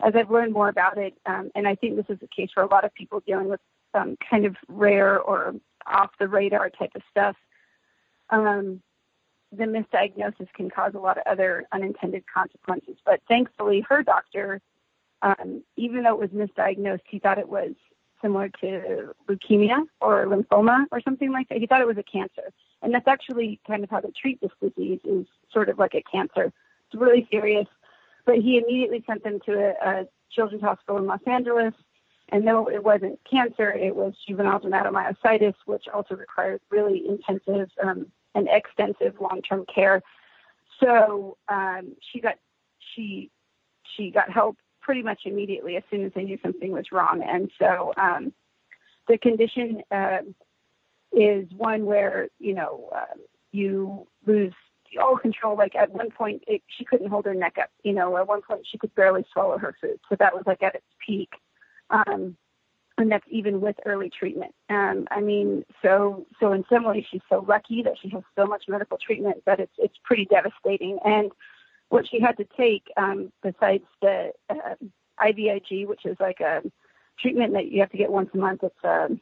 as 0.00 0.14
I've 0.16 0.30
learned 0.30 0.52
more 0.52 0.68
about 0.68 0.98
it, 0.98 1.14
um, 1.26 1.50
and 1.54 1.68
I 1.68 1.76
think 1.76 1.96
this 1.96 2.06
is 2.08 2.18
the 2.18 2.26
case 2.26 2.50
for 2.52 2.62
a 2.62 2.66
lot 2.66 2.84
of 2.84 2.92
people 2.92 3.22
dealing 3.24 3.48
with 3.48 3.60
um, 3.94 4.16
kind 4.28 4.46
of 4.46 4.56
rare 4.68 5.20
or 5.20 5.54
off 5.86 6.10
the 6.18 6.28
radar 6.28 6.70
type 6.70 6.92
of 6.96 7.02
stuff. 7.10 7.36
Um, 8.30 8.82
the 9.52 9.64
misdiagnosis 9.64 10.48
can 10.54 10.70
cause 10.70 10.94
a 10.94 10.98
lot 10.98 11.18
of 11.18 11.24
other 11.26 11.66
unintended 11.72 12.24
consequences. 12.32 12.96
But 13.04 13.20
thankfully, 13.28 13.84
her 13.88 14.02
doctor 14.02 14.60
um, 15.22 15.62
even 15.76 16.02
though 16.02 16.20
it 16.20 16.32
was 16.32 16.48
misdiagnosed, 16.48 17.02
he 17.08 17.18
thought 17.18 17.38
it 17.38 17.48
was 17.48 17.72
similar 18.20 18.48
to 18.60 19.14
leukemia 19.28 19.84
or 20.00 20.26
lymphoma 20.26 20.84
or 20.92 21.00
something 21.00 21.32
like 21.32 21.48
that. 21.48 21.58
He 21.58 21.66
thought 21.66 21.80
it 21.80 21.86
was 21.86 21.98
a 21.98 22.02
cancer. 22.02 22.52
And 22.82 22.92
that's 22.94 23.08
actually 23.08 23.60
kind 23.66 23.84
of 23.84 23.90
how 23.90 24.00
they 24.00 24.10
treat 24.10 24.40
this 24.40 24.50
disease 24.60 25.00
is 25.04 25.26
sort 25.52 25.68
of 25.68 25.78
like 25.78 25.94
a 25.94 26.02
cancer. 26.02 26.52
It's 26.86 27.00
really 27.00 27.26
serious. 27.30 27.66
But 28.24 28.36
he 28.36 28.58
immediately 28.58 29.02
sent 29.06 29.24
them 29.24 29.40
to 29.46 29.52
a, 29.52 29.88
a 29.88 30.06
children's 30.30 30.62
hospital 30.62 30.98
in 30.98 31.06
Los 31.06 31.20
Angeles. 31.26 31.74
And 32.28 32.44
no, 32.44 32.68
it 32.68 32.82
wasn't 32.82 33.18
cancer, 33.28 33.70
it 33.72 33.94
was 33.94 34.14
juvenile 34.26 34.60
dermatomyositis, 34.60 35.54
which 35.66 35.84
also 35.92 36.14
requires 36.14 36.60
really 36.70 37.02
intensive 37.06 37.68
um, 37.82 38.06
and 38.34 38.48
extensive 38.50 39.20
long-term 39.20 39.66
care. 39.72 40.02
So 40.80 41.36
um, 41.48 41.94
she 42.00 42.20
got 42.20 42.36
she 42.94 43.30
she 43.94 44.10
got 44.10 44.30
help 44.30 44.56
pretty 44.82 45.02
much 45.02 45.22
immediately 45.24 45.76
as 45.76 45.82
soon 45.90 46.04
as 46.04 46.12
they 46.14 46.24
knew 46.24 46.38
something 46.42 46.72
was 46.72 46.92
wrong. 46.92 47.22
And 47.26 47.50
so 47.58 47.92
um, 47.96 48.32
the 49.08 49.16
condition 49.16 49.82
uh, 49.90 50.18
is 51.12 51.46
one 51.56 51.86
where 51.86 52.28
you 52.38 52.54
know 52.54 52.90
uh, 52.94 53.16
you 53.52 54.06
lose 54.26 54.52
all 55.00 55.16
control. 55.16 55.56
Like 55.56 55.74
at 55.74 55.90
one 55.90 56.10
point, 56.10 56.42
it, 56.46 56.62
she 56.76 56.84
couldn't 56.84 57.08
hold 57.08 57.24
her 57.24 57.34
neck 57.34 57.56
up. 57.60 57.70
You 57.82 57.92
know, 57.94 58.16
at 58.16 58.26
one 58.26 58.42
point 58.42 58.66
she 58.70 58.78
could 58.78 58.94
barely 58.94 59.24
swallow 59.32 59.58
her 59.58 59.74
food. 59.80 59.98
So 60.08 60.16
that 60.18 60.34
was 60.34 60.44
like 60.46 60.62
at 60.62 60.74
its 60.74 60.86
peak. 61.06 61.30
Um, 61.90 62.36
and 62.98 63.10
that's 63.10 63.24
even 63.30 63.60
with 63.60 63.76
early 63.86 64.10
treatment. 64.10 64.54
Um, 64.68 65.06
I 65.10 65.20
mean, 65.20 65.64
so 65.80 66.26
so 66.38 66.52
in 66.52 66.64
some 66.68 66.84
ways 66.84 67.04
she's 67.10 67.22
so 67.28 67.44
lucky 67.48 67.82
that 67.82 67.94
she 68.00 68.10
has 68.10 68.22
so 68.36 68.46
much 68.46 68.64
medical 68.68 68.98
treatment 68.98 69.42
that 69.46 69.60
it's 69.60 69.72
it's 69.78 69.96
pretty 70.04 70.26
devastating. 70.26 70.98
And 71.04 71.30
what 71.92 72.08
she 72.08 72.18
had 72.18 72.38
to 72.38 72.46
take 72.56 72.84
um, 72.96 73.30
besides 73.42 73.84
the 74.00 74.32
uh, 74.48 74.74
IVIG, 75.20 75.86
which 75.86 76.06
is 76.06 76.16
like 76.18 76.40
a 76.40 76.62
treatment 77.20 77.52
that 77.52 77.70
you 77.70 77.80
have 77.80 77.90
to 77.90 77.98
get 77.98 78.10
once 78.10 78.30
a 78.32 78.38
month. 78.38 78.62
It's 78.62 78.74
um, 78.82 79.20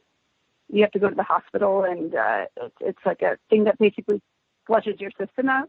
you 0.68 0.82
have 0.82 0.92
to 0.92 1.00
go 1.00 1.08
to 1.08 1.14
the 1.16 1.24
hospital, 1.24 1.82
and 1.82 2.14
uh, 2.14 2.44
it's, 2.56 2.76
it's 2.80 3.04
like 3.04 3.22
a 3.22 3.38
thing 3.50 3.64
that 3.64 3.76
basically 3.78 4.22
flushes 4.68 5.00
your 5.00 5.10
system 5.18 5.48
out. 5.48 5.68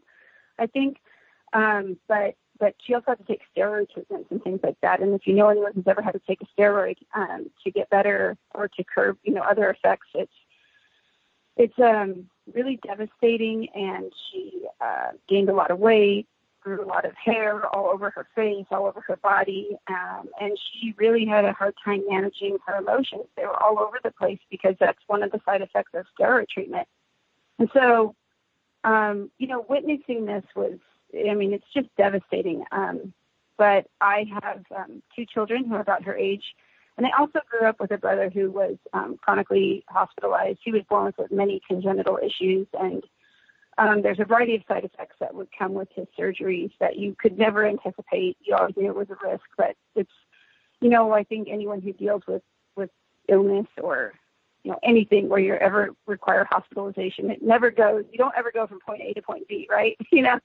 I 0.60 0.66
think, 0.66 0.98
um, 1.52 1.98
but 2.06 2.36
but 2.60 2.76
she 2.86 2.94
also 2.94 3.06
had 3.08 3.18
to 3.18 3.24
take 3.24 3.40
steroid 3.56 3.90
treatments 3.90 4.28
and 4.30 4.40
things 4.44 4.60
like 4.62 4.76
that. 4.82 5.00
And 5.00 5.12
if 5.12 5.26
you 5.26 5.34
know 5.34 5.48
anyone 5.48 5.72
who's 5.74 5.88
ever 5.88 6.02
had 6.02 6.12
to 6.12 6.20
take 6.24 6.40
a 6.40 6.60
steroid 6.60 6.98
um, 7.16 7.50
to 7.64 7.72
get 7.72 7.90
better 7.90 8.36
or 8.54 8.68
to 8.68 8.84
curb, 8.84 9.18
you 9.24 9.34
know, 9.34 9.42
other 9.42 9.68
effects, 9.70 10.06
it's 10.14 10.32
it's 11.56 11.78
um, 11.80 12.28
really 12.54 12.78
devastating. 12.86 13.68
And 13.74 14.12
she 14.30 14.66
uh, 14.80 15.10
gained 15.28 15.48
a 15.48 15.54
lot 15.54 15.72
of 15.72 15.80
weight, 15.80 16.28
grew 16.62 16.84
a 16.84 16.86
lot 16.86 17.04
of 17.04 17.12
hair 17.14 17.66
all 17.66 17.90
over 17.90 18.10
her 18.10 18.26
face, 18.34 18.66
all 18.70 18.86
over 18.86 19.00
her 19.00 19.16
body, 19.16 19.76
um, 19.88 20.28
and 20.40 20.58
she 20.58 20.94
really 20.96 21.26
had 21.26 21.44
a 21.44 21.52
hard 21.52 21.74
time 21.84 22.02
managing 22.08 22.58
her 22.66 22.76
emotions. 22.76 23.24
They 23.36 23.44
were 23.44 23.60
all 23.60 23.78
over 23.78 23.98
the 24.02 24.12
place 24.12 24.38
because 24.50 24.74
that's 24.78 24.98
one 25.06 25.22
of 25.22 25.32
the 25.32 25.40
side 25.44 25.62
effects 25.62 25.92
of 25.94 26.06
steroid 26.18 26.48
treatment. 26.48 26.86
And 27.58 27.68
so, 27.74 28.14
um, 28.84 29.30
you 29.38 29.46
know, 29.46 29.64
witnessing 29.68 30.24
this 30.24 30.44
was 30.56 30.78
I 31.14 31.34
mean, 31.34 31.52
it's 31.52 31.64
just 31.74 31.88
devastating. 31.96 32.64
Um, 32.72 33.12
but 33.58 33.86
I 34.00 34.24
have 34.42 34.64
um, 34.74 35.02
two 35.14 35.26
children 35.26 35.64
who 35.64 35.74
are 35.74 35.80
about 35.80 36.04
her 36.04 36.16
age. 36.16 36.44
And 36.96 37.06
I 37.06 37.10
also 37.18 37.40
grew 37.50 37.66
up 37.66 37.80
with 37.80 37.90
a 37.90 37.98
brother 37.98 38.30
who 38.30 38.50
was 38.50 38.76
um, 38.92 39.18
chronically 39.22 39.84
hospitalized. 39.88 40.58
He 40.62 40.72
was 40.72 40.82
born 40.88 41.12
with 41.16 41.30
many 41.30 41.60
congenital 41.66 42.18
issues, 42.18 42.66
and 42.78 43.02
um, 43.78 44.02
there's 44.02 44.20
a 44.20 44.24
variety 44.24 44.56
of 44.56 44.62
side 44.68 44.84
effects 44.84 45.16
that 45.20 45.34
would 45.34 45.48
come 45.56 45.72
with 45.72 45.88
his 45.94 46.06
surgeries 46.18 46.70
that 46.78 46.96
you 46.98 47.16
could 47.18 47.38
never 47.38 47.66
anticipate. 47.66 48.36
You 48.42 48.54
always 48.54 48.76
knew 48.76 48.90
it 48.90 48.96
was 48.96 49.08
a 49.10 49.26
risk, 49.26 49.44
but 49.56 49.76
it's, 49.94 50.10
you 50.80 50.90
know, 50.90 51.12
I 51.12 51.24
think 51.24 51.48
anyone 51.50 51.80
who 51.80 51.92
deals 51.92 52.22
with 52.26 52.42
with 52.76 52.90
illness 53.28 53.66
or 53.82 54.12
you 54.64 54.72
know 54.72 54.78
anything 54.82 55.28
where 55.28 55.40
you 55.40 55.54
ever 55.54 55.90
require 56.06 56.46
hospitalization, 56.50 57.30
it 57.30 57.42
never 57.42 57.70
goes. 57.70 58.04
You 58.12 58.18
don't 58.18 58.34
ever 58.36 58.50
go 58.52 58.66
from 58.66 58.80
point 58.80 59.02
A 59.02 59.14
to 59.14 59.22
point 59.22 59.48
B, 59.48 59.66
right? 59.70 59.96
You 60.12 60.22
know, 60.22 60.38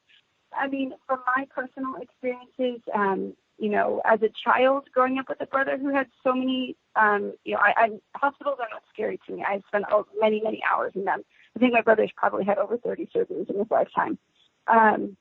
I 0.58 0.68
mean, 0.68 0.94
from 1.06 1.20
my 1.36 1.46
personal 1.54 1.96
experiences, 1.96 2.82
um, 2.94 3.34
you 3.58 3.70
know, 3.70 4.02
as 4.06 4.22
a 4.22 4.30
child 4.44 4.88
growing 4.94 5.18
up 5.18 5.30
with 5.30 5.42
a 5.42 5.46
brother 5.46 5.78
who 5.78 5.94
had 5.94 6.08
so 6.24 6.34
many, 6.34 6.76
um, 6.96 7.34
you 7.44 7.56
know, 7.56 7.60
I, 7.60 7.74
I 7.76 7.90
hospitals 8.16 8.58
are 8.60 8.70
not 8.72 8.84
scary 8.94 9.20
to 9.28 9.34
me. 9.34 9.44
I've 9.48 9.64
spent 9.68 9.86
many, 10.20 10.42
many 10.42 10.62
hours 10.72 10.94
in 10.96 11.06
them. 11.06 11.24
I 11.58 11.60
think 11.60 11.74
my 11.74 11.82
brother's 11.82 12.12
probably 12.16 12.46
had 12.46 12.60
over 12.60 12.78
30 12.78 13.10
surgeries 13.16 13.50
in 13.50 13.58
his 13.58 13.72
lifetime. 13.72 14.20
Um, 14.68 15.18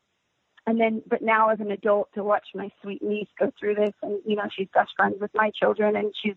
and 0.67 0.79
then, 0.79 1.03
but 1.07 1.23
now 1.23 1.49
as 1.49 1.61
an 1.61 1.71
adult, 1.71 2.11
to 2.15 2.23
watch 2.23 2.49
my 2.55 2.69
sweet 2.83 3.03
niece 3.03 3.29
go 3.39 3.51
through 3.59 3.77
this, 3.77 3.95
and 4.03 4.21
you 4.27 4.37
know, 4.37 4.43
she's 4.55 4.69
best 4.75 4.91
friends 4.97 5.17
with 5.19 5.31
my 5.35 5.51
children, 5.59 5.97
and 5.97 6.13
she's 6.23 6.35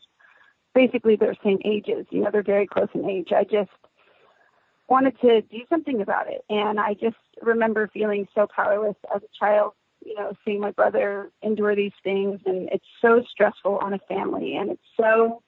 basically 0.74 1.18
their 1.18 1.36
same 1.44 1.58
ages. 1.66 2.06
You 2.12 2.22
know, 2.22 2.30
they're 2.32 2.44
very 2.44 2.66
close 2.66 2.88
in 2.94 3.10
age. 3.10 3.34
I 3.36 3.44
just 3.44 3.72
wanted 4.88 5.20
to 5.20 5.42
do 5.42 5.60
something 5.68 6.02
about 6.02 6.32
it. 6.32 6.46
And 6.50 6.80
I 6.80 6.94
just 6.94 7.18
remember 7.42 7.90
feeling 7.94 8.26
so 8.34 8.48
powerless 8.56 8.96
as 9.14 9.22
a 9.22 9.38
child, 9.38 9.74
you 10.06 10.16
know, 10.16 10.32
seeing 10.46 10.62
my 10.62 10.72
brother 10.72 11.30
endure 11.42 11.76
these 11.76 11.92
things. 12.04 12.40
And 12.46 12.70
it's 12.72 12.86
so 13.02 13.22
stressful 13.30 13.80
on 13.80 13.94
a 13.94 14.00
family. 14.08 14.56
And 14.56 14.72
it's 14.72 14.82
so, 14.96 15.42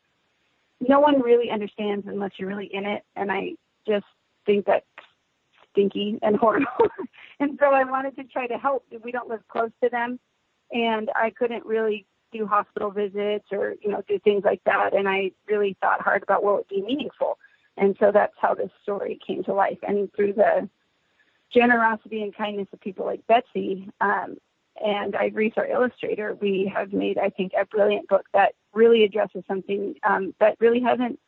no 0.85 0.99
one 0.99 1.21
really 1.21 1.49
understands 1.49 2.05
unless 2.07 2.31
you're 2.37 2.49
really 2.49 2.69
in 2.73 2.85
it. 2.85 3.03
And 3.15 3.31
I 3.31 3.51
just 3.87 4.05
think 4.45 4.65
that's 4.65 4.85
stinky 5.71 6.19
and 6.21 6.35
horrible. 6.35 6.67
and 7.39 7.57
so 7.59 7.67
I 7.67 7.83
wanted 7.83 8.15
to 8.17 8.23
try 8.25 8.47
to 8.47 8.57
help. 8.57 8.85
We 9.03 9.11
don't 9.11 9.29
live 9.29 9.47
close 9.47 9.71
to 9.83 9.89
them. 9.89 10.19
And 10.71 11.09
I 11.15 11.31
couldn't 11.31 11.65
really 11.65 12.05
do 12.31 12.45
hospital 12.45 12.91
visits 12.91 13.45
or, 13.51 13.75
you 13.81 13.89
know, 13.89 14.01
do 14.07 14.19
things 14.19 14.43
like 14.45 14.61
that. 14.65 14.93
And 14.93 15.07
I 15.07 15.31
really 15.47 15.75
thought 15.81 16.01
hard 16.01 16.23
about 16.23 16.43
what 16.43 16.55
would 16.55 16.67
be 16.67 16.81
meaningful. 16.81 17.37
And 17.77 17.95
so 17.99 18.11
that's 18.11 18.35
how 18.39 18.53
this 18.53 18.69
story 18.83 19.19
came 19.25 19.43
to 19.45 19.53
life. 19.53 19.79
And 19.85 20.11
through 20.13 20.33
the 20.33 20.69
generosity 21.53 22.21
and 22.21 22.35
kindness 22.35 22.67
of 22.71 22.79
people 22.79 23.05
like 23.05 23.25
Betsy 23.27 23.89
um, 23.99 24.37
and 24.83 25.15
Reese, 25.33 25.53
our 25.57 25.67
illustrator, 25.67 26.37
we 26.39 26.71
have 26.73 26.93
made, 26.93 27.17
I 27.17 27.29
think, 27.29 27.51
a 27.59 27.65
brilliant 27.65 28.07
book 28.07 28.25
that 28.33 28.53
really 28.73 29.03
addresses 29.03 29.43
something 29.47 29.95
um, 30.03 30.33
that 30.39 30.57
really 30.59 30.79
hasn't, 30.79 31.19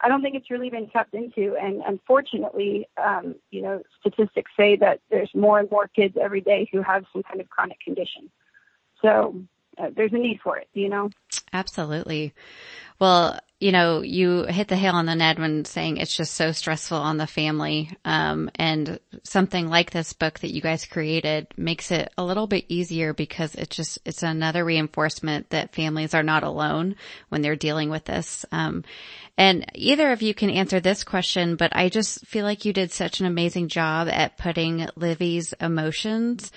I 0.00 0.08
don't 0.08 0.22
think 0.22 0.34
it's 0.34 0.50
really 0.50 0.70
been 0.70 0.88
tapped 0.90 1.14
into. 1.14 1.56
And 1.56 1.82
unfortunately, 1.86 2.88
um, 3.02 3.36
you 3.50 3.62
know, 3.62 3.82
statistics 4.00 4.50
say 4.56 4.76
that 4.76 5.00
there's 5.10 5.30
more 5.34 5.58
and 5.58 5.70
more 5.70 5.88
kids 5.88 6.16
every 6.20 6.40
day 6.40 6.68
who 6.72 6.82
have 6.82 7.04
some 7.12 7.22
kind 7.22 7.40
of 7.40 7.48
chronic 7.48 7.80
condition. 7.80 8.30
So 9.00 9.42
uh, 9.78 9.90
there's 9.94 10.12
a 10.12 10.18
need 10.18 10.40
for 10.42 10.56
it, 10.56 10.68
you 10.74 10.88
know? 10.88 11.10
Absolutely. 11.52 12.32
Well, 12.98 13.38
you 13.60 13.72
know, 13.72 14.02
you 14.02 14.44
hit 14.44 14.68
the 14.68 14.76
hail 14.76 14.94
on 14.94 15.06
the 15.06 15.14
head 15.14 15.38
when 15.38 15.64
saying 15.64 15.96
it's 15.96 16.14
just 16.14 16.34
so 16.34 16.52
stressful 16.52 16.98
on 16.98 17.16
the 17.16 17.26
family. 17.26 17.96
Um, 18.04 18.50
and 18.56 19.00
something 19.22 19.68
like 19.68 19.90
this 19.90 20.12
book 20.12 20.40
that 20.40 20.52
you 20.52 20.60
guys 20.60 20.84
created 20.84 21.46
makes 21.56 21.90
it 21.90 22.12
a 22.18 22.24
little 22.24 22.46
bit 22.46 22.66
easier 22.68 23.14
because 23.14 23.54
it's 23.54 23.74
just, 23.74 24.00
it's 24.04 24.22
another 24.22 24.64
reinforcement 24.64 25.48
that 25.48 25.74
families 25.74 26.12
are 26.12 26.22
not 26.22 26.42
alone 26.42 26.96
when 27.30 27.40
they're 27.40 27.56
dealing 27.56 27.88
with 27.88 28.04
this. 28.04 28.44
Um, 28.52 28.84
and 29.38 29.64
either 29.74 30.12
of 30.12 30.20
you 30.20 30.34
can 30.34 30.50
answer 30.50 30.78
this 30.78 31.02
question, 31.02 31.56
but 31.56 31.74
I 31.74 31.88
just 31.88 32.26
feel 32.26 32.44
like 32.44 32.66
you 32.66 32.72
did 32.74 32.92
such 32.92 33.20
an 33.20 33.26
amazing 33.26 33.68
job 33.68 34.08
at 34.08 34.36
putting 34.36 34.88
Livy's 34.94 35.54
emotions 35.54 36.52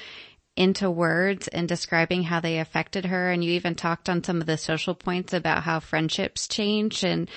into 0.58 0.90
words 0.90 1.48
and 1.48 1.68
describing 1.68 2.24
how 2.24 2.40
they 2.40 2.60
affected 2.60 3.06
her. 3.06 3.30
And 3.32 3.44
you 3.44 3.52
even 3.52 3.76
talked 3.76 4.10
on 4.10 4.24
some 4.24 4.42
of 4.42 4.48
the 4.48 4.58
social 4.58 4.96
points 4.96 5.34
about 5.34 5.64
how 5.64 5.80
friendships 5.80 6.48
change. 6.48 7.04
And 7.04 7.30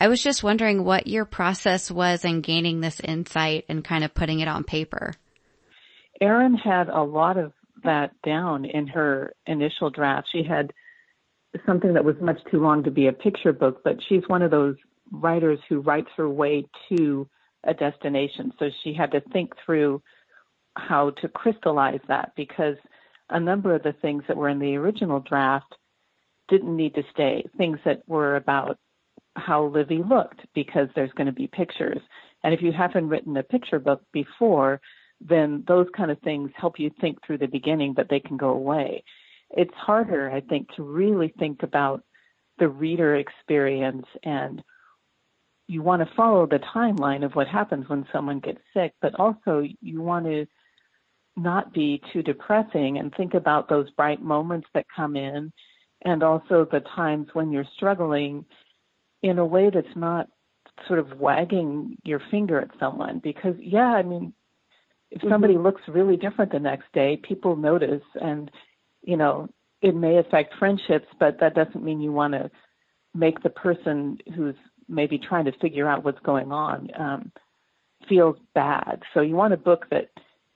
I 0.00 0.08
was 0.08 0.22
just 0.22 0.42
wondering 0.42 0.84
what 0.84 1.06
your 1.06 1.24
process 1.24 1.90
was 1.90 2.24
in 2.24 2.40
gaining 2.40 2.80
this 2.80 3.00
insight 3.00 3.64
and 3.68 3.84
kind 3.84 4.04
of 4.04 4.14
putting 4.14 4.40
it 4.40 4.48
on 4.48 4.64
paper. 4.64 5.12
Erin 6.20 6.54
had 6.54 6.88
a 6.88 7.02
lot 7.02 7.36
of 7.36 7.52
that 7.84 8.10
down 8.24 8.64
in 8.64 8.86
her 8.88 9.32
initial 9.46 9.90
draft. 9.90 10.28
She 10.32 10.42
had 10.42 10.72
something 11.66 11.94
that 11.94 12.04
was 12.04 12.16
much 12.20 12.38
too 12.50 12.60
long 12.60 12.84
to 12.84 12.90
be 12.90 13.06
a 13.06 13.12
picture 13.12 13.52
book, 13.52 13.82
but 13.84 13.96
she's 14.08 14.22
one 14.26 14.42
of 14.42 14.50
those 14.50 14.76
writers 15.10 15.58
who 15.68 15.80
writes 15.80 16.08
her 16.16 16.28
way 16.28 16.66
to 16.90 17.28
a 17.64 17.74
destination. 17.74 18.52
So 18.58 18.66
she 18.82 18.94
had 18.94 19.12
to 19.12 19.20
think 19.32 19.52
through 19.64 20.02
how 20.78 21.10
to 21.10 21.28
crystallize 21.28 22.00
that 22.08 22.32
because 22.36 22.76
a 23.30 23.40
number 23.40 23.74
of 23.74 23.82
the 23.82 23.94
things 24.00 24.22
that 24.28 24.36
were 24.36 24.48
in 24.48 24.58
the 24.58 24.76
original 24.76 25.20
draft 25.20 25.74
didn't 26.48 26.76
need 26.76 26.94
to 26.94 27.02
stay. 27.12 27.44
Things 27.56 27.78
that 27.84 28.02
were 28.06 28.36
about 28.36 28.78
how 29.36 29.66
Livy 29.66 30.02
looked 30.02 30.40
because 30.54 30.88
there's 30.94 31.12
going 31.12 31.26
to 31.26 31.32
be 31.32 31.46
pictures. 31.46 32.00
And 32.42 32.54
if 32.54 32.62
you 32.62 32.72
haven't 32.72 33.08
written 33.08 33.36
a 33.36 33.42
picture 33.42 33.78
book 33.78 34.02
before, 34.12 34.80
then 35.20 35.64
those 35.66 35.86
kind 35.96 36.10
of 36.10 36.18
things 36.20 36.50
help 36.56 36.78
you 36.78 36.90
think 37.00 37.18
through 37.24 37.38
the 37.38 37.46
beginning, 37.46 37.92
but 37.92 38.08
they 38.08 38.20
can 38.20 38.36
go 38.36 38.50
away. 38.50 39.02
It's 39.50 39.74
harder, 39.74 40.30
I 40.30 40.40
think, 40.40 40.68
to 40.76 40.82
really 40.82 41.34
think 41.38 41.62
about 41.62 42.02
the 42.58 42.68
reader 42.68 43.16
experience 43.16 44.06
and 44.22 44.62
you 45.68 45.82
want 45.82 46.02
to 46.02 46.14
follow 46.16 46.46
the 46.46 46.60
timeline 46.74 47.24
of 47.24 47.34
what 47.34 47.46
happens 47.46 47.88
when 47.88 48.06
someone 48.10 48.40
gets 48.40 48.60
sick, 48.74 48.94
but 49.02 49.14
also 49.20 49.62
you 49.82 50.00
want 50.00 50.24
to 50.24 50.46
not 51.38 51.72
be 51.72 52.02
too 52.12 52.22
depressing 52.22 52.98
and 52.98 53.14
think 53.14 53.34
about 53.34 53.68
those 53.68 53.90
bright 53.90 54.20
moments 54.22 54.66
that 54.74 54.86
come 54.94 55.16
in 55.16 55.52
and 56.02 56.22
also 56.22 56.66
the 56.70 56.82
times 56.94 57.28
when 57.32 57.50
you're 57.50 57.66
struggling 57.76 58.44
in 59.22 59.38
a 59.38 59.46
way 59.46 59.70
that's 59.72 59.86
not 59.96 60.28
sort 60.86 60.98
of 60.98 61.18
wagging 61.18 61.96
your 62.04 62.20
finger 62.30 62.60
at 62.60 62.70
someone 62.78 63.20
because 63.22 63.54
yeah 63.58 63.94
i 63.94 64.02
mean 64.02 64.32
if 65.10 65.18
mm-hmm. 65.18 65.30
somebody 65.30 65.54
mm-hmm. 65.54 65.64
looks 65.64 65.82
really 65.88 66.16
different 66.16 66.52
the 66.52 66.58
next 66.58 66.86
day 66.92 67.16
people 67.16 67.56
notice 67.56 68.02
and 68.20 68.50
you 69.02 69.16
know 69.16 69.48
it 69.82 69.94
may 69.94 70.18
affect 70.18 70.54
friendships 70.58 71.06
but 71.18 71.40
that 71.40 71.54
doesn't 71.54 71.84
mean 71.84 72.00
you 72.00 72.12
want 72.12 72.32
to 72.32 72.50
make 73.14 73.42
the 73.42 73.50
person 73.50 74.18
who's 74.36 74.54
maybe 74.88 75.18
trying 75.18 75.44
to 75.44 75.58
figure 75.58 75.88
out 75.88 76.04
what's 76.04 76.20
going 76.20 76.52
on 76.52 76.88
um 76.98 77.32
feel 78.08 78.36
bad 78.54 79.02
so 79.12 79.20
you 79.20 79.34
want 79.34 79.52
a 79.52 79.56
book 79.56 79.86
that 79.90 80.10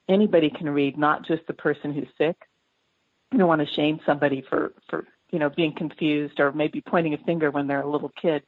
anybody 0.09 0.50
can 0.50 0.68
read, 0.68 0.99
not 0.99 1.26
just 1.26 1.47
the 1.47 1.54
person 1.54 1.92
who's 1.92 2.09
sick. 2.18 2.37
You 3.32 3.38
don't 3.38 3.49
want 3.49 3.66
to 3.66 3.75
shame 3.75 4.00
somebody 4.04 4.44
for, 4.49 4.73
for 4.90 5.06
you 5.30 5.38
know, 5.38 5.50
being 5.50 5.75
confused 5.75 6.38
or 6.38 6.52
maybe 6.52 6.82
pointing 6.82 7.14
a 7.14 7.18
finger 7.18 7.50
when 7.50 7.66
they're 7.66 7.82
a 7.82 7.90
little 7.90 8.12
kid. 8.21 8.42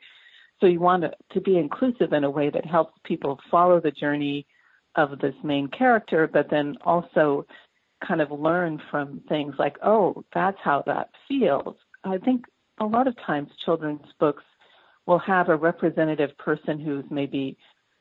So 0.61 0.67
you 0.67 0.81
want 0.81 1.03
to, 1.03 1.13
to 1.33 1.41
be 1.41 1.59
inclusive 1.59 2.13
in 2.13 2.25
a 2.25 2.31
way 2.31 2.51
that 2.51 2.65
helps 2.65 2.99
people 3.05 3.41
follow 3.51 3.81
the 3.81 3.91
journey 3.91 4.47
of 4.95 5.19
this 5.19 5.35
main 5.43 5.69
character, 5.69 6.29
but 6.33 6.49
then 6.51 6.77
also 6.85 7.47
kind 8.07 8.21
of 8.21 8.31
learn 8.31 8.81
from 8.91 9.21
things 9.29 9.55
like, 9.59 9.77
oh, 9.83 10.25
that's 10.35 10.59
how 10.63 10.83
that 10.87 11.09
feels. 11.27 11.77
I 12.05 12.19
think 12.19 12.45
a 12.79 12.85
lot 12.85 13.09
of 13.09 13.17
times 13.27 13.51
children's 13.65 14.13
books 14.21 14.45
will 15.07 15.19
have 15.19 15.49
a 15.49 15.57
representative 15.57 16.37
person 16.39 16.79
who's 16.79 17.05
maybe 17.11 17.57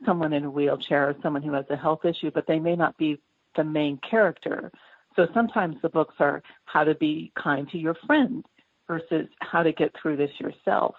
someone 0.05 0.33
in 0.33 0.45
a 0.45 0.49
wheelchair 0.49 1.09
or 1.09 1.15
someone 1.23 1.41
who 1.41 1.53
has 1.53 1.65
a 1.69 1.77
health 1.77 2.05
issue, 2.05 2.31
but 2.33 2.45
they 2.47 2.59
may 2.59 2.75
not 2.75 2.97
be 2.97 3.19
the 3.55 3.63
main 3.63 3.99
character. 4.09 4.71
So 5.15 5.27
sometimes 5.33 5.75
the 5.81 5.89
books 5.89 6.15
are 6.19 6.41
how 6.65 6.83
to 6.83 6.95
be 6.95 7.31
kind 7.41 7.69
to 7.69 7.77
your 7.77 7.95
friend 8.07 8.43
versus 8.87 9.27
how 9.41 9.63
to 9.63 9.71
get 9.71 9.91
through 10.01 10.17
this 10.17 10.31
yourself. 10.39 10.95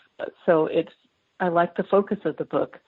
So 0.46 0.66
it's 0.66 0.92
I 1.40 1.48
like 1.48 1.76
the 1.76 1.84
focus 1.90 2.18
of 2.24 2.36
the 2.36 2.44
book 2.44 2.78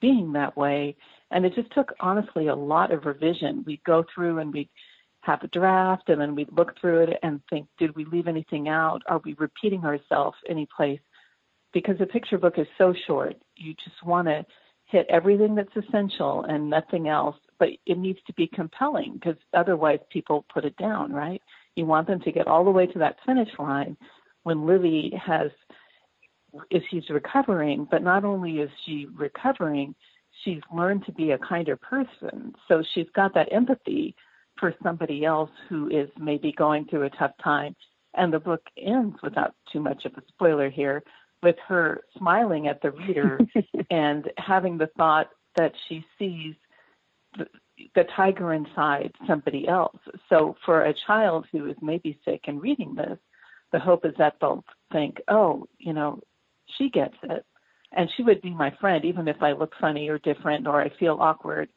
being 0.00 0.32
that 0.32 0.56
way. 0.56 0.96
And 1.30 1.44
it 1.44 1.54
just 1.54 1.72
took 1.72 1.92
honestly 2.00 2.46
a 2.46 2.54
lot 2.54 2.92
of 2.92 3.04
revision. 3.04 3.64
We'd 3.66 3.82
go 3.84 4.04
through 4.14 4.38
and 4.38 4.52
we'd 4.52 4.70
have 5.22 5.42
a 5.42 5.48
draft 5.48 6.08
and 6.08 6.20
then 6.20 6.34
we'd 6.34 6.52
look 6.52 6.78
through 6.80 7.02
it 7.02 7.18
and 7.22 7.40
think, 7.50 7.66
did 7.78 7.94
we 7.96 8.04
leave 8.04 8.28
anything 8.28 8.68
out? 8.68 9.02
Are 9.08 9.20
we 9.24 9.34
repeating 9.34 9.84
ourselves 9.84 10.38
any 10.48 10.66
place? 10.74 11.00
Because 11.72 11.96
a 12.00 12.06
picture 12.06 12.38
book 12.38 12.54
is 12.56 12.66
so 12.78 12.94
short, 13.06 13.36
you 13.56 13.74
just 13.74 14.02
want 14.04 14.28
to 14.28 14.46
hit 14.86 15.06
everything 15.10 15.54
that's 15.54 15.76
essential 15.76 16.44
and 16.44 16.70
nothing 16.70 17.08
else, 17.08 17.36
but 17.58 17.68
it 17.86 17.98
needs 17.98 18.18
to 18.26 18.32
be 18.34 18.46
compelling 18.46 19.14
because 19.14 19.36
otherwise 19.54 19.98
people 20.10 20.44
put 20.52 20.64
it 20.64 20.76
down, 20.76 21.12
right? 21.12 21.42
You 21.74 21.86
want 21.86 22.06
them 22.06 22.20
to 22.20 22.32
get 22.32 22.46
all 22.46 22.64
the 22.64 22.70
way 22.70 22.86
to 22.86 22.98
that 22.98 23.16
finish 23.26 23.48
line 23.58 23.96
when 24.42 24.66
Livy 24.66 25.12
has 25.24 25.50
is 26.70 26.82
she's 26.90 27.08
recovering, 27.10 27.86
but 27.90 28.02
not 28.02 28.24
only 28.24 28.58
is 28.58 28.70
she 28.86 29.06
recovering, 29.14 29.94
she's 30.44 30.60
learned 30.74 31.04
to 31.06 31.12
be 31.12 31.32
a 31.32 31.38
kinder 31.38 31.76
person. 31.76 32.54
So 32.68 32.82
she's 32.94 33.08
got 33.14 33.34
that 33.34 33.52
empathy 33.52 34.14
for 34.58 34.74
somebody 34.82 35.24
else 35.24 35.50
who 35.68 35.88
is 35.88 36.08
maybe 36.18 36.52
going 36.52 36.86
through 36.86 37.04
a 37.04 37.10
tough 37.10 37.32
time. 37.42 37.76
And 38.14 38.32
the 38.32 38.40
book 38.40 38.62
ends 38.76 39.16
without 39.22 39.54
too 39.72 39.80
much 39.80 40.04
of 40.04 40.12
a 40.16 40.22
spoiler 40.28 40.70
here 40.70 41.02
with 41.42 41.56
her 41.68 42.00
smiling 42.16 42.66
at 42.66 42.80
the 42.82 42.90
reader 42.90 43.38
and 43.90 44.30
having 44.38 44.78
the 44.78 44.88
thought 44.96 45.28
that 45.56 45.72
she 45.88 46.04
sees 46.18 46.54
the, 47.38 48.04
tiger 48.16 48.52
inside 48.54 49.12
somebody 49.26 49.68
else. 49.68 49.98
So 50.28 50.56
for 50.64 50.84
a 50.84 50.94
child 51.06 51.46
who 51.52 51.68
is 51.70 51.76
maybe 51.80 52.18
sick 52.24 52.42
and 52.46 52.60
reading 52.60 52.94
this, 52.94 53.18
the 53.72 53.78
hope 53.78 54.04
is 54.04 54.14
that 54.18 54.34
they'll 54.40 54.64
think, 54.92 55.20
oh, 55.28 55.66
you 55.78 55.92
know, 55.92 56.20
she 56.76 56.90
gets 56.90 57.16
it. 57.24 57.44
And 57.92 58.08
she 58.16 58.22
would 58.22 58.42
be 58.42 58.50
my 58.50 58.74
friend, 58.80 59.04
even 59.04 59.28
if 59.28 59.42
I 59.42 59.52
look 59.52 59.72
funny 59.80 60.08
or 60.08 60.18
different 60.18 60.66
or 60.66 60.80
I 60.80 60.90
feel 60.98 61.18
awkward. 61.20 61.68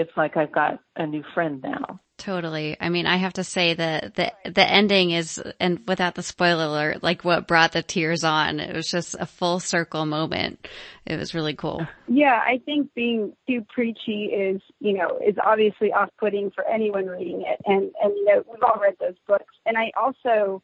It's 0.00 0.16
like 0.16 0.36
I've 0.36 0.52
got 0.52 0.80
a 0.96 1.06
new 1.06 1.22
friend 1.34 1.62
now. 1.62 2.00
Totally. 2.16 2.76
I 2.78 2.90
mean, 2.90 3.06
I 3.06 3.16
have 3.16 3.32
to 3.34 3.44
say 3.44 3.72
that 3.74 4.14
the 4.14 4.32
the 4.44 4.66
ending 4.66 5.10
is, 5.10 5.42
and 5.58 5.80
without 5.88 6.14
the 6.14 6.22
spoiler 6.22 6.64
alert, 6.64 7.02
like 7.02 7.24
what 7.24 7.46
brought 7.46 7.72
the 7.72 7.82
tears 7.82 8.24
on. 8.24 8.60
It 8.60 8.74
was 8.74 8.90
just 8.90 9.16
a 9.18 9.24
full 9.24 9.58
circle 9.58 10.04
moment. 10.04 10.66
It 11.06 11.18
was 11.18 11.34
really 11.34 11.54
cool. 11.54 11.86
Yeah, 12.08 12.38
I 12.38 12.60
think 12.64 12.92
being 12.94 13.32
too 13.48 13.64
preachy 13.74 14.24
is, 14.24 14.60
you 14.80 14.92
know, 14.98 15.18
is 15.26 15.36
obviously 15.42 15.92
off-putting 15.92 16.50
for 16.50 16.66
anyone 16.66 17.06
reading 17.06 17.42
it, 17.46 17.60
and 17.64 17.90
and 18.02 18.12
you 18.14 18.24
know, 18.26 18.42
we've 18.50 18.62
all 18.62 18.80
read 18.80 18.96
those 19.00 19.16
books, 19.26 19.54
and 19.64 19.78
I 19.78 19.90
also 19.98 20.62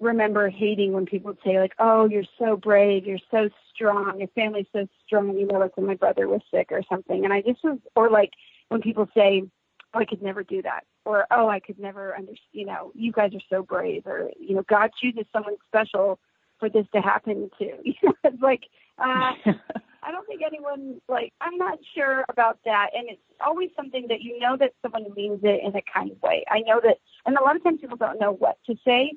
remember 0.00 0.48
hating 0.48 0.92
when 0.92 1.06
people 1.06 1.30
would 1.30 1.38
say 1.44 1.60
like, 1.60 1.74
"Oh, 1.78 2.06
you're 2.06 2.24
so 2.38 2.56
brave, 2.56 3.06
you're 3.06 3.18
so 3.30 3.48
strong, 3.74 4.18
your 4.18 4.28
family's 4.28 4.66
so 4.72 4.86
strong," 5.06 5.36
you 5.36 5.46
know, 5.46 5.58
like 5.58 5.76
when 5.76 5.86
my 5.86 5.94
brother 5.94 6.28
was 6.28 6.40
sick 6.50 6.68
or 6.70 6.82
something, 6.88 7.24
and 7.24 7.32
I 7.32 7.42
just 7.42 7.62
was, 7.62 7.78
or 7.94 8.10
like 8.10 8.30
when 8.68 8.80
people 8.80 9.08
say 9.14 9.44
oh, 9.94 9.98
I 9.98 10.04
could 10.04 10.22
never 10.22 10.42
do 10.42 10.62
that, 10.62 10.84
or 11.04 11.26
oh, 11.30 11.48
I 11.48 11.60
could 11.60 11.78
never 11.78 12.14
understand. 12.14 12.38
You 12.52 12.66
know, 12.66 12.92
you 12.94 13.12
guys 13.12 13.34
are 13.34 13.40
so 13.48 13.62
brave, 13.62 14.06
or 14.06 14.30
you 14.38 14.54
know, 14.54 14.64
God 14.68 14.90
chooses 15.00 15.24
someone 15.32 15.56
special 15.66 16.18
for 16.58 16.68
this 16.68 16.86
to 16.94 17.00
happen 17.00 17.50
to. 17.58 17.70
You 17.84 17.94
know, 18.02 18.14
it's 18.24 18.42
like 18.42 18.64
uh, 18.98 19.32
I 20.02 20.10
don't 20.10 20.26
think 20.26 20.42
anyone 20.46 21.00
like 21.08 21.32
I'm 21.40 21.56
not 21.56 21.78
sure 21.94 22.24
about 22.28 22.58
that, 22.64 22.90
and 22.96 23.08
it's 23.08 23.20
always 23.44 23.70
something 23.76 24.06
that 24.08 24.20
you 24.20 24.38
know 24.38 24.56
that 24.56 24.72
someone 24.82 25.06
means 25.14 25.40
it 25.42 25.60
in 25.64 25.74
a 25.74 25.82
kind 25.82 26.16
way. 26.22 26.44
I 26.48 26.60
know 26.60 26.80
that, 26.82 26.98
and 27.26 27.36
a 27.36 27.42
lot 27.42 27.56
of 27.56 27.64
times 27.64 27.80
people 27.80 27.96
don't 27.96 28.20
know 28.20 28.32
what 28.32 28.58
to 28.66 28.76
say. 28.84 29.12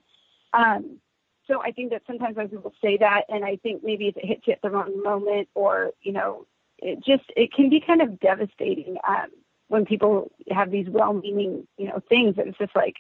Um, 0.53 0.99
so 1.47 1.61
I 1.61 1.71
think 1.71 1.91
that 1.91 2.03
sometimes 2.07 2.35
when 2.37 2.49
people 2.49 2.73
say 2.81 2.97
that, 2.97 3.23
and 3.29 3.43
I 3.43 3.57
think 3.57 3.83
maybe 3.83 4.07
if 4.07 4.17
it 4.17 4.25
hits 4.25 4.47
you 4.47 4.53
at 4.53 4.61
the 4.61 4.69
wrong 4.69 5.01
moment, 5.03 5.49
or 5.55 5.91
you 6.01 6.13
know, 6.13 6.45
it 6.77 7.03
just 7.03 7.25
it 7.35 7.53
can 7.53 7.69
be 7.69 7.81
kind 7.81 8.01
of 8.01 8.19
devastating. 8.19 8.97
Um, 9.07 9.27
when 9.67 9.85
people 9.85 10.31
have 10.51 10.69
these 10.69 10.87
well-meaning, 10.87 11.67
you 11.77 11.87
know, 11.87 11.99
things 12.07 12.35
that 12.35 12.45
it's 12.47 12.57
just 12.59 12.75
like, 12.75 12.97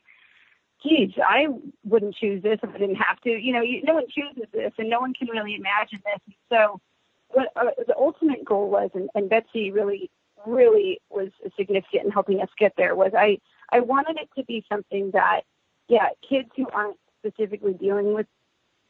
geez, 0.81 1.11
I 1.23 1.47
wouldn't 1.83 2.15
choose 2.15 2.41
this 2.41 2.59
if 2.63 2.69
I 2.69 2.77
didn't 2.77 2.95
have 2.95 3.19
to. 3.21 3.29
You 3.29 3.53
know, 3.53 3.61
you, 3.61 3.83
no 3.83 3.93
one 3.93 4.07
chooses 4.09 4.49
this, 4.51 4.73
and 4.77 4.89
no 4.89 4.99
one 4.99 5.13
can 5.13 5.27
really 5.27 5.55
imagine 5.55 6.01
this. 6.03 6.35
so, 6.51 6.81
what 7.29 7.49
uh, 7.55 7.65
the 7.87 7.95
ultimate 7.95 8.43
goal 8.43 8.69
was, 8.69 8.89
and, 8.93 9.09
and 9.15 9.29
Betsy 9.29 9.71
really, 9.71 10.09
really 10.45 10.99
was 11.09 11.29
significant 11.55 12.05
in 12.05 12.11
helping 12.11 12.41
us 12.41 12.49
get 12.57 12.73
there. 12.77 12.95
Was 12.95 13.11
I 13.17 13.39
I 13.71 13.79
wanted 13.79 14.17
it 14.17 14.29
to 14.37 14.43
be 14.43 14.65
something 14.71 15.11
that, 15.11 15.41
yeah, 15.87 16.09
kids 16.27 16.49
who 16.55 16.67
aren't 16.69 16.97
specifically 17.25 17.73
dealing 17.73 18.13
with 18.13 18.27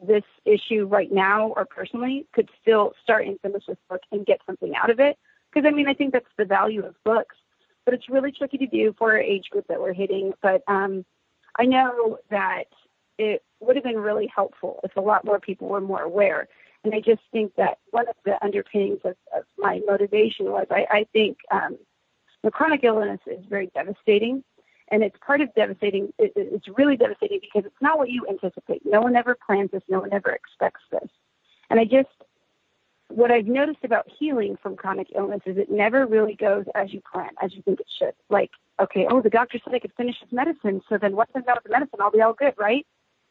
this 0.06 0.24
issue 0.46 0.86
right 0.86 1.12
now 1.12 1.50
or 1.56 1.66
personally 1.66 2.26
could 2.34 2.50
still 2.62 2.94
start 3.02 3.26
and 3.26 3.40
finish 3.42 3.64
this 3.68 3.78
book 3.90 4.02
and 4.12 4.26
get 4.26 4.40
something 4.46 4.76
out 4.76 4.90
of 4.90 5.00
it. 5.00 5.18
Because 5.52 5.68
I 5.68 5.72
mean, 5.72 5.88
I 5.88 5.94
think 5.94 6.14
that's 6.14 6.26
the 6.38 6.46
value 6.46 6.84
of 6.84 6.96
books 7.04 7.36
but 7.86 7.94
it's 7.94 8.10
really 8.10 8.32
tricky 8.32 8.58
to 8.58 8.68
do 8.68 8.94
for 8.98 9.12
our 9.12 9.20
age 9.20 9.50
group 9.50 9.68
that 9.68 9.80
we're 9.80 9.94
hitting. 9.94 10.34
But 10.42 10.64
um, 10.68 11.06
I 11.58 11.66
know 11.66 12.18
that 12.30 12.66
it 13.18 13.44
would 13.60 13.76
have 13.76 13.84
been 13.84 14.00
really 14.00 14.32
helpful 14.34 14.80
if 14.84 14.96
a 14.96 15.02
lot 15.02 15.26
more 15.26 15.40
people 15.40 15.68
were 15.68 15.82
more 15.82 16.02
aware. 16.02 16.48
And 16.84 16.94
I 16.94 17.00
just 17.00 17.22
think 17.32 17.56
that 17.56 17.78
one 17.92 18.08
of 18.08 18.16
the 18.26 18.44
underpinnings 18.44 19.00
of, 19.04 19.16
of 19.36 19.44
my 19.58 19.82
motivation 19.86 20.48
was 20.48 20.68
I, 20.70 20.86
I 20.90 21.06
think 21.14 21.38
um, 21.52 21.78
the 22.44 22.52
chronic 22.52 22.84
illness 22.84 23.20
is 23.26 23.46
very 23.48 23.68
devastating. 23.74 24.44
And 24.90 25.04
it's 25.04 25.16
part 25.26 25.42
of 25.42 25.54
devastating. 25.56 26.14
It, 26.20 26.34
it's 26.36 26.68
really 26.78 26.98
devastating 26.98 27.40
because 27.42 27.66
it's 27.66 27.82
not 27.82 27.98
what 27.98 28.10
you 28.10 28.26
anticipate. 28.30 28.82
No 28.86 29.02
one 29.02 29.16
ever 29.16 29.36
plans 29.46 29.72
this. 29.72 29.84
No 29.88 30.02
one 30.02 30.14
ever 30.14 30.30
expects 30.30 30.82
this. 30.92 31.10
And 31.70 31.80
I 31.80 31.86
just 31.86 32.10
what 33.10 33.32
I've 33.32 33.46
noticed 33.46 33.84
about 33.84 34.08
healing 34.20 34.58
from 34.62 34.76
chronic 34.76 35.08
illness 35.16 35.42
is 35.46 35.58
it 35.58 35.70
never 35.72 36.06
really 36.06 36.36
goes 36.36 36.66
as 36.74 36.92
you 36.94 37.02
plan, 37.02 37.30
as 37.42 37.54
you 37.54 37.62
think 37.62 37.80
it 37.80 37.88
should. 38.00 38.14
Like, 38.30 38.52
okay, 38.82 39.06
oh, 39.10 39.22
the 39.22 39.30
doctor 39.30 39.60
said 39.64 39.74
I 39.74 39.80
could 39.80 39.94
finish 39.96 40.16
his 40.20 40.32
medicine, 40.32 40.82
so 40.90 40.98
then 40.98 41.16
once 41.16 41.30
I'm 41.36 41.44
done 41.44 41.56
with 41.56 41.64
the 41.64 41.70
medicine, 41.70 42.00
I'll 42.02 42.12
be 42.12 42.22
all 42.22 42.34
good, 42.34 42.54
right? 42.58 42.86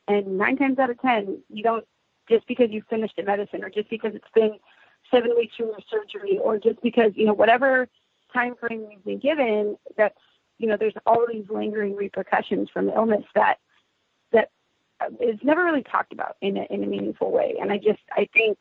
And 0.08 0.38
nine 0.38 0.56
times 0.56 0.78
out 0.78 0.90
of 0.90 1.00
ten, 1.00 1.38
you 1.48 1.62
don't 1.62 1.84
just 2.28 2.46
because 2.46 2.70
you 2.70 2.82
finished 2.88 3.14
the 3.16 3.24
medicine, 3.24 3.64
or 3.64 3.70
just 3.70 3.90
because 3.90 4.14
it's 4.14 4.24
been 4.34 4.58
seven 5.10 5.32
weeks 5.36 5.56
from 5.56 5.66
your 5.66 5.80
surgery, 5.90 6.38
or 6.38 6.58
just 6.58 6.80
because 6.82 7.12
you 7.14 7.26
know 7.26 7.32
whatever 7.32 7.88
time 8.32 8.54
frame 8.54 8.86
you've 8.90 9.04
been 9.04 9.18
given, 9.18 9.76
that's 9.96 10.18
you 10.62 10.68
know 10.68 10.76
there's 10.76 10.94
all 11.04 11.26
these 11.30 11.44
lingering 11.50 11.96
repercussions 11.96 12.70
from 12.70 12.88
illness 12.88 13.24
that 13.34 13.58
that 14.32 14.50
is 15.20 15.38
never 15.42 15.64
really 15.64 15.82
talked 15.82 16.12
about 16.12 16.36
in 16.40 16.56
a, 16.56 16.64
in 16.70 16.84
a 16.84 16.86
meaningful 16.86 17.32
way. 17.32 17.56
And 17.60 17.72
I 17.72 17.78
just 17.78 18.00
I 18.12 18.28
think 18.32 18.58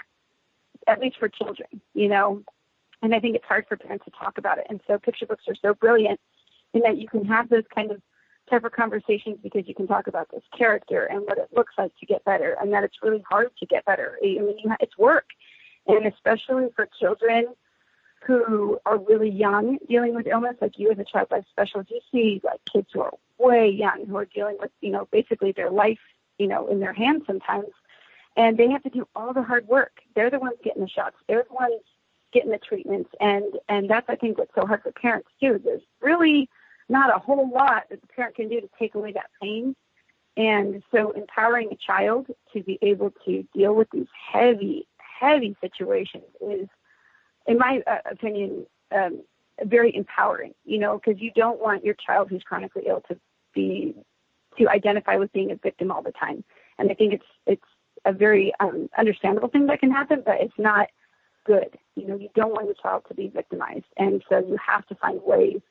at 0.87 0.99
least 0.99 1.17
for 1.19 1.29
children, 1.29 1.79
you 1.93 2.09
know. 2.09 2.43
And 3.03 3.15
I 3.15 3.19
think 3.19 3.35
it's 3.35 3.45
hard 3.45 3.65
for 3.67 3.77
parents 3.77 4.05
to 4.05 4.11
talk 4.11 4.37
about 4.37 4.57
it. 4.59 4.67
And 4.69 4.79
so 4.85 4.99
picture 4.99 5.25
books 5.25 5.45
are 5.47 5.55
so 5.55 5.73
brilliant 5.73 6.19
in 6.73 6.81
that 6.81 6.97
you 6.97 7.07
can 7.07 7.25
have 7.25 7.49
those 7.49 7.63
kind 7.73 7.91
of 7.91 8.01
tougher 8.49 8.69
conversations 8.69 9.37
because 9.41 9.67
you 9.67 9.73
can 9.73 9.87
talk 9.87 10.07
about 10.07 10.29
this 10.29 10.43
character 10.55 11.05
and 11.05 11.21
what 11.21 11.37
it 11.37 11.49
looks 11.55 11.73
like 11.77 11.95
to 11.99 12.05
get 12.05 12.23
better, 12.25 12.57
and 12.61 12.73
that 12.73 12.83
it's 12.83 12.97
really 13.01 13.23
hard 13.29 13.49
to 13.59 13.65
get 13.65 13.85
better. 13.85 14.17
I 14.23 14.39
mean, 14.39 14.75
it's 14.79 14.97
work, 14.97 15.25
and 15.87 16.05
especially 16.05 16.67
for 16.75 16.87
children 16.99 17.47
who 18.25 18.79
are 18.85 18.97
really 18.97 19.29
young 19.29 19.77
dealing 19.89 20.13
with 20.13 20.27
illness, 20.27 20.55
like 20.61 20.77
you 20.77 20.91
as 20.91 20.99
a 20.99 21.03
child 21.03 21.27
life 21.31 21.45
specialist, 21.49 21.89
you 21.89 22.01
see 22.11 22.41
like 22.43 22.59
kids 22.71 22.87
who 22.93 23.01
are 23.01 23.13
way 23.37 23.69
young 23.69 24.05
who 24.05 24.15
are 24.17 24.25
dealing 24.25 24.57
with, 24.59 24.71
you 24.81 24.91
know, 24.91 25.07
basically 25.11 25.51
their 25.51 25.71
life, 25.71 25.99
you 26.37 26.47
know, 26.47 26.67
in 26.67 26.79
their 26.79 26.93
hands 26.93 27.23
sometimes 27.25 27.71
and 28.35 28.57
they 28.57 28.69
have 28.69 28.83
to 28.83 28.89
do 28.89 29.07
all 29.15 29.33
the 29.33 29.43
hard 29.43 29.67
work. 29.67 29.99
They're 30.15 30.29
the 30.29 30.39
ones 30.39 30.57
getting 30.63 30.83
the 30.83 30.89
shots. 30.89 31.15
They're 31.27 31.45
the 31.47 31.53
ones 31.53 31.81
getting 32.31 32.51
the 32.51 32.57
treatments, 32.57 33.09
and 33.19 33.43
and 33.67 33.89
that's 33.89 34.07
I 34.09 34.15
think 34.15 34.37
what's 34.37 34.55
so 34.55 34.65
hard 34.65 34.83
for 34.83 34.91
parents 34.91 35.29
too. 35.39 35.59
There's 35.63 35.81
really 36.01 36.49
not 36.89 37.15
a 37.15 37.19
whole 37.19 37.49
lot 37.49 37.83
that 37.89 38.01
the 38.01 38.07
parent 38.07 38.35
can 38.35 38.49
do 38.49 38.61
to 38.61 38.69
take 38.79 38.95
away 38.95 39.11
that 39.13 39.29
pain, 39.41 39.75
and 40.37 40.81
so 40.91 41.11
empowering 41.11 41.69
a 41.71 41.75
child 41.75 42.27
to 42.53 42.63
be 42.63 42.79
able 42.81 43.11
to 43.25 43.45
deal 43.53 43.75
with 43.75 43.89
these 43.91 44.07
heavy, 44.31 44.87
heavy 44.97 45.55
situations 45.61 46.23
is, 46.41 46.67
in 47.47 47.57
my 47.57 47.81
uh, 47.87 47.97
opinion, 48.09 48.65
um, 48.91 49.21
very 49.63 49.95
empowering. 49.95 50.53
You 50.65 50.79
know, 50.79 50.99
because 51.03 51.21
you 51.21 51.31
don't 51.35 51.61
want 51.61 51.83
your 51.83 51.95
child 51.95 52.29
who's 52.29 52.43
chronically 52.43 52.83
ill 52.87 53.01
to 53.09 53.17
be 53.53 53.95
to 54.57 54.67
identify 54.69 55.15
with 55.15 55.31
being 55.33 55.51
a 55.51 55.55
victim 55.55 55.91
all 55.91 56.01
the 56.01 56.11
time. 56.11 56.43
And 56.77 56.91
I 56.91 56.93
think 56.93 57.13
it's 57.13 57.25
it's 57.45 57.63
a 58.05 58.13
very 58.13 58.53
um, 58.59 58.89
understandable 58.97 59.49
thing 59.49 59.67
that 59.67 59.79
can 59.79 59.91
happen, 59.91 60.23
but 60.25 60.41
it's 60.41 60.57
not 60.57 60.87
good. 61.45 61.77
You 61.95 62.07
know, 62.07 62.15
you 62.15 62.29
don't 62.35 62.51
want 62.51 62.65
your 62.65 62.75
child 62.75 63.03
to 63.07 63.13
be 63.13 63.27
victimized, 63.27 63.85
and 63.97 64.23
so 64.29 64.39
you 64.39 64.57
have 64.65 64.85
to 64.87 64.95
find 64.95 65.21
ways 65.23 65.61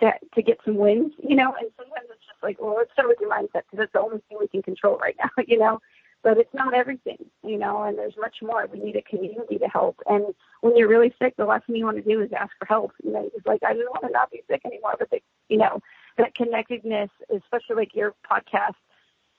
to 0.00 0.12
to 0.34 0.42
get 0.42 0.58
some 0.64 0.76
wins. 0.76 1.12
You 1.22 1.36
know, 1.36 1.54
and 1.58 1.70
sometimes 1.76 2.06
it's 2.10 2.26
just 2.26 2.42
like, 2.42 2.60
well, 2.60 2.74
let's 2.76 2.92
start 2.92 3.08
with 3.08 3.18
your 3.20 3.30
mindset 3.30 3.64
because 3.64 3.78
that's 3.78 3.92
the 3.92 4.00
only 4.00 4.20
thing 4.28 4.38
we 4.40 4.48
can 4.48 4.62
control 4.62 4.98
right 4.98 5.16
now. 5.18 5.30
You 5.46 5.58
know, 5.58 5.80
but 6.22 6.38
it's 6.38 6.54
not 6.54 6.74
everything. 6.74 7.24
You 7.42 7.58
know, 7.58 7.82
and 7.82 7.96
there's 7.98 8.16
much 8.16 8.36
more. 8.42 8.66
We 8.66 8.80
need 8.80 8.96
a 8.96 9.02
community 9.02 9.58
to 9.58 9.68
help, 9.68 10.00
and 10.06 10.34
when 10.60 10.76
you're 10.76 10.88
really 10.88 11.14
sick, 11.20 11.34
the 11.36 11.44
last 11.44 11.66
thing 11.66 11.76
you 11.76 11.84
want 11.84 11.98
to 11.98 12.02
do 12.02 12.20
is 12.20 12.32
ask 12.32 12.52
for 12.58 12.66
help. 12.66 12.92
You 13.02 13.12
know, 13.12 13.30
it's 13.34 13.46
like 13.46 13.62
I 13.62 13.74
just 13.74 13.88
want 13.90 14.04
to 14.06 14.10
not 14.10 14.30
be 14.30 14.42
sick 14.50 14.62
anymore, 14.64 14.96
but 14.98 15.20
you 15.48 15.58
know, 15.58 15.80
that 16.18 16.34
connectedness, 16.34 17.10
especially 17.34 17.76
like 17.76 17.94
your 17.94 18.14
podcast, 18.30 18.74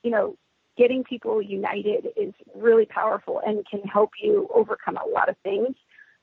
you 0.04 0.12
know, 0.12 0.38
getting 0.78 1.04
people 1.04 1.42
united 1.42 2.08
is 2.16 2.34
really 2.56 2.86
powerful 2.86 3.42
and 3.46 3.66
can 3.66 3.82
help 3.82 4.12
you 4.22 4.48
overcome 4.54 4.98
a 4.98 5.10
lot 5.10 5.28
of 5.28 5.36
things. 5.44 5.76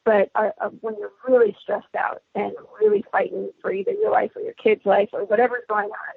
but 0.05 0.31
uh, 0.35 0.51
uh, 0.61 0.69
when 0.81 0.95
you're 0.99 1.13
really 1.27 1.57
stressed 1.61 1.95
out 1.99 2.23
and 2.35 2.53
really 2.81 3.05
fighting 3.11 3.51
for 3.61 3.73
either 3.73 3.93
your 3.93 4.13
life 4.13 4.31
or 4.37 4.43
your 4.43 4.53
kid's 4.55 4.85
life 4.85 5.09
or 5.13 5.25
whatever's 5.25 5.65
going 5.69 5.89
on, 5.89 6.15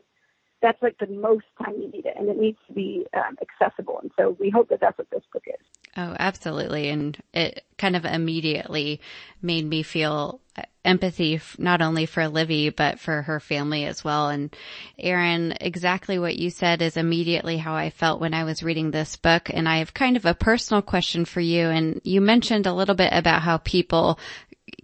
that's 0.61 0.81
like 0.81 0.97
the 0.97 1.07
most 1.07 1.45
time 1.63 1.75
you 1.79 1.89
need 1.89 2.05
it, 2.05 2.15
and 2.17 2.29
it 2.29 2.37
needs 2.37 2.57
to 2.67 2.73
be 2.73 3.05
um, 3.13 3.37
accessible. 3.41 3.86
So 4.17 4.35
we 4.39 4.49
hope 4.49 4.69
that 4.69 4.79
that's 4.81 4.97
what 4.97 5.09
this 5.11 5.23
book 5.31 5.43
is. 5.47 5.65
Oh, 5.95 6.15
absolutely. 6.19 6.89
And 6.89 7.17
it 7.33 7.63
kind 7.77 7.95
of 7.95 8.05
immediately 8.05 9.01
made 9.41 9.65
me 9.65 9.81
feel 9.81 10.41
empathy, 10.85 11.41
not 11.57 11.81
only 11.81 12.05
for 12.05 12.27
Livy, 12.27 12.69
but 12.69 12.99
for 12.99 13.23
her 13.23 13.39
family 13.39 13.85
as 13.85 14.03
well. 14.03 14.29
And 14.29 14.55
Erin, 14.97 15.55
exactly 15.59 16.17
what 16.17 16.37
you 16.37 16.49
said 16.49 16.81
is 16.81 16.97
immediately 16.97 17.57
how 17.57 17.75
I 17.75 17.89
felt 17.89 18.21
when 18.21 18.33
I 18.33 18.43
was 18.43 18.63
reading 18.63 18.91
this 18.91 19.15
book. 19.15 19.49
And 19.51 19.67
I 19.67 19.79
have 19.79 19.93
kind 19.93 20.17
of 20.17 20.25
a 20.25 20.33
personal 20.33 20.81
question 20.81 21.25
for 21.25 21.41
you. 21.41 21.67
And 21.69 21.99
you 22.03 22.21
mentioned 22.21 22.67
a 22.67 22.73
little 22.73 22.95
bit 22.95 23.11
about 23.11 23.41
how 23.41 23.57
people 23.57 24.19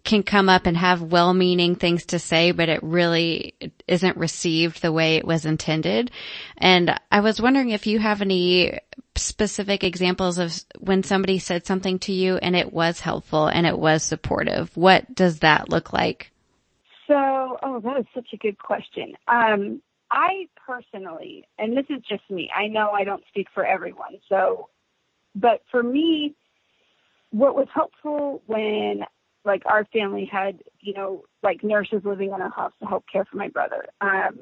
can 0.04 0.24
come 0.24 0.50
up 0.50 0.66
and 0.66 0.76
have 0.78 1.02
well-meaning 1.02 1.76
things 1.76 2.06
to 2.08 2.20
say, 2.20 2.52
but 2.52 2.70
it 2.70 2.84
really 2.84 3.56
isn't 3.88 4.18
received 4.18 4.82
the 4.82 4.92
way 4.92 5.16
it 5.16 5.26
was 5.26 5.46
intended. 5.46 6.12
And 6.58 7.00
I 7.12 7.22
was 7.22 7.42
wondering 7.42 7.70
if 7.70 7.88
you 7.88 8.00
have 8.00 8.22
any 8.22 8.80
specific 9.16 9.84
examples 9.84 10.38
of 10.38 10.54
when 10.80 11.04
somebody 11.04 11.40
said 11.40 11.66
something 11.66 12.00
to 12.00 12.12
you 12.12 12.38
and 12.38 12.56
it 12.56 12.74
was 12.74 13.00
helpful 13.00 13.48
and 13.48 13.66
it 13.66 13.78
was 13.78 14.04
supportive. 14.04 14.76
What 14.76 15.14
does 15.14 15.40
that 15.40 15.70
look 15.70 15.94
like? 15.94 16.32
So, 17.08 17.58
oh, 17.62 17.80
that 17.82 18.00
is 18.00 18.06
such 18.14 18.28
a 18.34 18.38
good 18.38 18.58
question. 18.58 19.14
Um, 19.28 19.82
I 20.10 20.48
personally, 20.66 21.48
and 21.60 21.76
this 21.76 21.86
is 21.90 22.02
just 22.08 22.24
me, 22.30 22.50
I 22.56 22.68
know 22.68 22.92
I 22.92 23.04
don't 23.04 23.24
speak 23.30 23.48
for 23.54 23.66
everyone. 23.66 24.20
So, 24.30 24.70
but 25.36 25.62
for 25.72 25.84
me, 25.84 26.36
what 27.32 27.56
was 27.56 27.68
helpful 27.74 28.42
when 28.46 29.04
like 29.46 29.64
our 29.66 29.86
family 29.86 30.26
had, 30.26 30.60
you 30.80 30.94
know, 30.94 31.24
like 31.42 31.64
nurses 31.64 32.02
living 32.04 32.30
in 32.34 32.42
our 32.42 32.52
house 32.52 32.74
to 32.80 32.88
help 32.88 33.06
care 33.12 33.26
for 33.26 33.38
my 33.38 33.50
brother. 33.50 33.86
Um, 34.02 34.40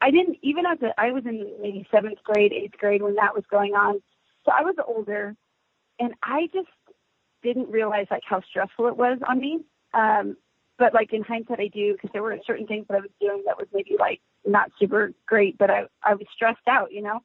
I 0.00 0.10
didn't 0.10 0.38
even 0.42 0.66
as 0.66 0.78
a, 0.82 0.98
I 1.00 1.12
was 1.12 1.24
in 1.26 1.52
maybe 1.60 1.86
seventh 1.90 2.18
grade, 2.24 2.52
eighth 2.52 2.78
grade 2.78 3.02
when 3.02 3.14
that 3.16 3.34
was 3.34 3.44
going 3.50 3.74
on. 3.74 4.02
So 4.44 4.52
I 4.56 4.62
was 4.62 4.74
older 4.86 5.36
and 6.00 6.14
I 6.22 6.48
just 6.52 6.68
didn't 7.42 7.70
realize 7.70 8.06
like 8.10 8.22
how 8.26 8.40
stressful 8.42 8.88
it 8.88 8.96
was 8.96 9.18
on 9.28 9.38
me. 9.38 9.60
Um, 9.94 10.36
but 10.78 10.94
like 10.94 11.12
in 11.12 11.22
hindsight, 11.22 11.60
I 11.60 11.68
do 11.68 11.92
because 11.92 12.10
there 12.12 12.22
were 12.22 12.36
certain 12.46 12.66
things 12.66 12.86
that 12.88 12.96
I 12.96 13.00
was 13.00 13.10
doing 13.20 13.42
that 13.46 13.58
was 13.58 13.68
maybe 13.72 13.96
like 13.98 14.20
not 14.44 14.72
super 14.78 15.12
great, 15.26 15.58
but 15.58 15.70
I, 15.70 15.84
I 16.02 16.14
was 16.14 16.26
stressed 16.34 16.66
out, 16.66 16.92
you 16.92 17.02
know? 17.02 17.20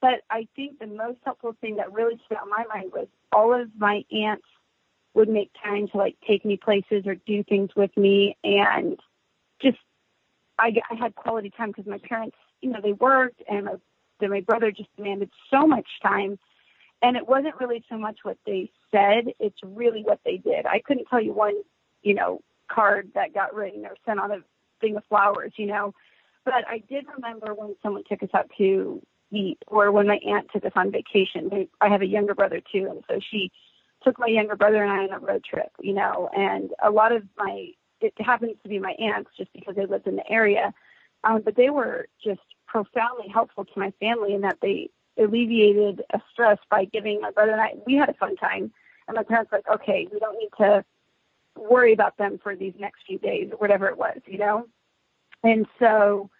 But 0.00 0.22
I 0.30 0.48
think 0.56 0.78
the 0.78 0.86
most 0.86 1.18
helpful 1.24 1.56
thing 1.60 1.76
that 1.76 1.92
really 1.92 2.20
stood 2.24 2.38
out 2.38 2.44
in 2.44 2.50
my 2.50 2.64
mind 2.72 2.92
was 2.92 3.06
all 3.32 3.52
of 3.52 3.68
my 3.76 4.04
aunts 4.10 4.46
would 5.18 5.28
make 5.28 5.50
time 5.62 5.88
to 5.88 5.96
like 5.96 6.16
take 6.26 6.44
me 6.44 6.56
places 6.56 7.04
or 7.04 7.16
do 7.16 7.42
things 7.42 7.70
with 7.76 7.94
me. 7.96 8.36
And 8.44 8.96
just 9.60 9.78
I, 10.58 10.72
I 10.90 10.94
had 10.94 11.16
quality 11.16 11.50
time 11.50 11.70
because 11.70 11.86
my 11.86 11.98
parents 11.98 12.36
you 12.62 12.70
know 12.70 12.78
they 12.80 12.92
worked 12.92 13.42
and 13.50 13.66
my, 13.66 13.74
then 14.20 14.30
my 14.30 14.40
brother 14.40 14.70
just 14.70 14.94
demanded 14.96 15.30
so 15.50 15.66
much 15.66 15.86
time. 16.00 16.38
And 17.02 17.16
it 17.16 17.28
wasn't 17.28 17.60
really 17.60 17.84
so 17.88 17.98
much 17.98 18.20
what 18.22 18.38
they 18.46 18.70
said 18.92 19.32
it's 19.40 19.58
really 19.62 20.02
what 20.02 20.20
they 20.24 20.36
did. 20.36 20.66
I 20.66 20.80
couldn't 20.80 21.06
tell 21.06 21.20
you 21.20 21.32
one 21.32 21.54
you 22.02 22.14
know 22.14 22.40
card 22.70 23.10
that 23.14 23.34
got 23.34 23.54
written 23.54 23.84
or 23.84 23.96
sent 24.06 24.20
on 24.20 24.30
a 24.30 24.38
thing 24.80 24.96
of 24.96 25.04
flowers 25.08 25.52
you 25.56 25.66
know. 25.66 25.94
But 26.44 26.66
i 26.68 26.78
did 26.88 27.06
remember 27.14 27.54
when 27.54 27.74
someone 27.82 28.04
took 28.08 28.22
us 28.22 28.30
out 28.32 28.48
to 28.58 29.02
eat 29.32 29.58
or 29.66 29.90
when 29.90 30.06
my 30.06 30.20
aunt 30.26 30.48
took 30.52 30.64
us 30.64 30.72
on 30.76 30.92
vacation. 30.92 31.68
I 31.80 31.88
have 31.88 32.02
a 32.02 32.06
younger 32.06 32.36
brother 32.36 32.60
too 32.72 32.86
and 32.88 33.02
so 33.08 33.18
she 33.30 33.50
took 34.02 34.18
my 34.18 34.26
younger 34.26 34.56
brother 34.56 34.82
and 34.82 34.92
I 34.92 35.04
on 35.04 35.12
a 35.12 35.18
road 35.18 35.44
trip, 35.44 35.70
you 35.80 35.92
know, 35.92 36.28
and 36.36 36.70
a 36.82 36.90
lot 36.90 37.12
of 37.12 37.22
my, 37.36 37.68
it 38.00 38.14
happens 38.18 38.56
to 38.62 38.68
be 38.68 38.78
my 38.78 38.92
aunts 38.92 39.30
just 39.36 39.52
because 39.52 39.74
they 39.76 39.86
lived 39.86 40.06
in 40.06 40.16
the 40.16 40.30
area. 40.30 40.72
Um, 41.24 41.42
but 41.44 41.56
they 41.56 41.70
were 41.70 42.06
just 42.22 42.40
profoundly 42.66 43.28
helpful 43.28 43.64
to 43.64 43.78
my 43.78 43.92
family 43.98 44.34
in 44.34 44.42
that 44.42 44.58
they 44.62 44.90
alleviated 45.18 46.02
a 46.12 46.20
stress 46.32 46.58
by 46.70 46.84
giving 46.84 47.20
my 47.20 47.30
brother 47.32 47.52
and 47.52 47.60
I, 47.60 47.74
we 47.86 47.94
had 47.94 48.08
a 48.08 48.14
fun 48.14 48.36
time. 48.36 48.72
And 49.08 49.16
my 49.16 49.22
parents 49.22 49.50
were 49.50 49.58
like, 49.58 49.80
okay, 49.80 50.06
we 50.12 50.18
don't 50.18 50.38
need 50.38 50.50
to 50.58 50.84
worry 51.56 51.92
about 51.92 52.16
them 52.18 52.38
for 52.42 52.54
these 52.54 52.74
next 52.78 53.00
few 53.06 53.18
days 53.18 53.50
or 53.50 53.56
whatever 53.56 53.88
it 53.88 53.98
was, 53.98 54.18
you 54.26 54.38
know? 54.38 54.66
And 55.42 55.66
so 55.78 56.30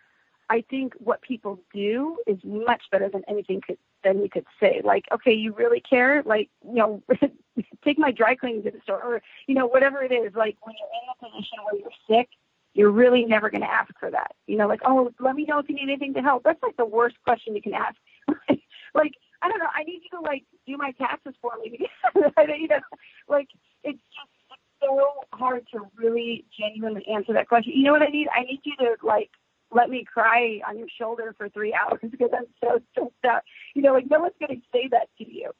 I 0.50 0.64
think 0.70 0.94
what 0.98 1.22
people 1.22 1.60
do 1.74 2.16
is 2.26 2.38
much 2.42 2.82
better 2.90 3.08
than 3.08 3.22
anything 3.28 3.60
could 3.60 3.78
than 4.04 4.20
we 4.20 4.28
could 4.28 4.46
say. 4.60 4.80
Like, 4.84 5.04
okay, 5.12 5.32
you 5.32 5.52
really 5.52 5.80
care? 5.80 6.22
Like, 6.24 6.48
you 6.64 6.74
know, 6.74 7.02
take 7.84 7.98
my 7.98 8.12
dry 8.12 8.34
cleaning 8.34 8.62
to 8.62 8.70
the 8.70 8.80
store 8.82 9.02
or, 9.02 9.22
you 9.46 9.54
know, 9.54 9.66
whatever 9.66 10.02
it 10.02 10.12
is. 10.12 10.34
Like 10.34 10.56
when 10.62 10.74
you're 10.78 10.88
in 10.88 11.28
a 11.28 11.32
position 11.32 11.58
where 11.64 11.80
you're 11.80 11.90
sick, 12.08 12.28
you're 12.74 12.90
really 12.90 13.24
never 13.24 13.50
going 13.50 13.62
to 13.62 13.70
ask 13.70 13.92
for 13.98 14.10
that. 14.10 14.32
You 14.46 14.56
know, 14.56 14.68
like, 14.68 14.80
oh, 14.84 15.10
let 15.18 15.34
me 15.34 15.44
know 15.44 15.58
if 15.58 15.68
you 15.68 15.74
need 15.74 15.82
anything 15.82 16.14
to 16.14 16.22
help. 16.22 16.44
That's 16.44 16.62
like 16.62 16.76
the 16.76 16.84
worst 16.84 17.16
question 17.24 17.56
you 17.56 17.62
can 17.62 17.74
ask. 17.74 17.96
like, 18.94 19.14
I 19.42 19.48
don't 19.48 19.58
know. 19.58 19.68
I 19.74 19.82
need 19.84 20.02
you 20.04 20.18
to 20.18 20.20
like 20.20 20.44
do 20.66 20.76
my 20.76 20.92
taxes 20.92 21.34
for 21.40 21.52
me. 21.62 21.88
you 22.14 22.68
know, 22.68 22.80
like 23.28 23.48
it's 23.82 23.98
just 23.98 24.60
so 24.80 25.10
hard 25.32 25.66
to 25.72 25.80
really 25.96 26.44
genuinely 26.58 27.06
answer 27.08 27.32
that 27.32 27.48
question. 27.48 27.72
You 27.74 27.84
know 27.84 27.92
what 27.92 28.02
I 28.02 28.06
need? 28.06 28.28
I 28.34 28.42
need 28.42 28.60
you 28.64 28.76
to 28.76 28.96
like 29.02 29.30
let 29.70 29.90
me 29.90 30.04
cry 30.04 30.60
on 30.66 30.78
your 30.78 30.88
shoulder 30.98 31.34
for 31.36 31.48
three 31.48 31.74
hours 31.74 32.00
because 32.10 32.30
I'm 32.36 32.46
so 32.62 32.80
stressed 32.92 33.24
out. 33.26 33.42
You 33.74 33.82
know, 33.82 33.92
like 33.92 34.10
no 34.10 34.20
one's 34.20 34.34
going 34.40 34.60
to 34.60 34.66
say 34.72 34.88
that 34.90 35.08
to 35.18 35.30
you. 35.30 35.50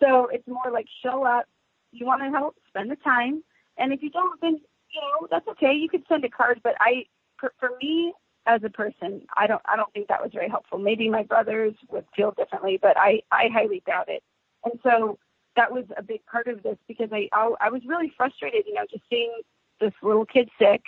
So 0.00 0.28
it's 0.32 0.46
more 0.46 0.72
like 0.72 0.86
show 1.04 1.24
up. 1.24 1.46
You 1.92 2.06
want 2.06 2.22
to 2.22 2.30
help, 2.30 2.56
spend 2.68 2.90
the 2.90 2.96
time, 2.96 3.44
and 3.76 3.92
if 3.92 4.02
you 4.02 4.10
don't, 4.10 4.40
then 4.40 4.60
you 4.92 5.00
know 5.00 5.28
that's 5.30 5.46
okay. 5.48 5.74
You 5.74 5.88
could 5.88 6.04
send 6.08 6.24
a 6.24 6.28
card, 6.28 6.60
but 6.64 6.74
I, 6.80 7.04
for, 7.38 7.52
for 7.60 7.70
me 7.80 8.14
as 8.46 8.62
a 8.64 8.70
person, 8.70 9.22
I 9.36 9.46
don't, 9.46 9.62
I 9.66 9.76
don't 9.76 9.92
think 9.92 10.08
that 10.08 10.22
was 10.22 10.32
very 10.32 10.48
helpful. 10.48 10.78
Maybe 10.78 11.08
my 11.08 11.22
brothers 11.22 11.74
would 11.90 12.06
feel 12.16 12.32
differently, 12.32 12.78
but 12.80 12.96
I, 12.98 13.20
I 13.30 13.48
highly 13.52 13.82
doubt 13.86 14.08
it. 14.08 14.22
And 14.64 14.80
so 14.82 15.18
that 15.56 15.70
was 15.70 15.84
a 15.96 16.02
big 16.02 16.24
part 16.26 16.48
of 16.48 16.62
this 16.62 16.76
because 16.88 17.10
I, 17.12 17.28
I, 17.32 17.52
I 17.60 17.70
was 17.70 17.82
really 17.86 18.12
frustrated. 18.16 18.64
You 18.66 18.74
know, 18.74 18.86
just 18.90 19.04
seeing 19.10 19.32
this 19.80 19.92
little 20.02 20.24
kid 20.24 20.48
sick 20.58 20.82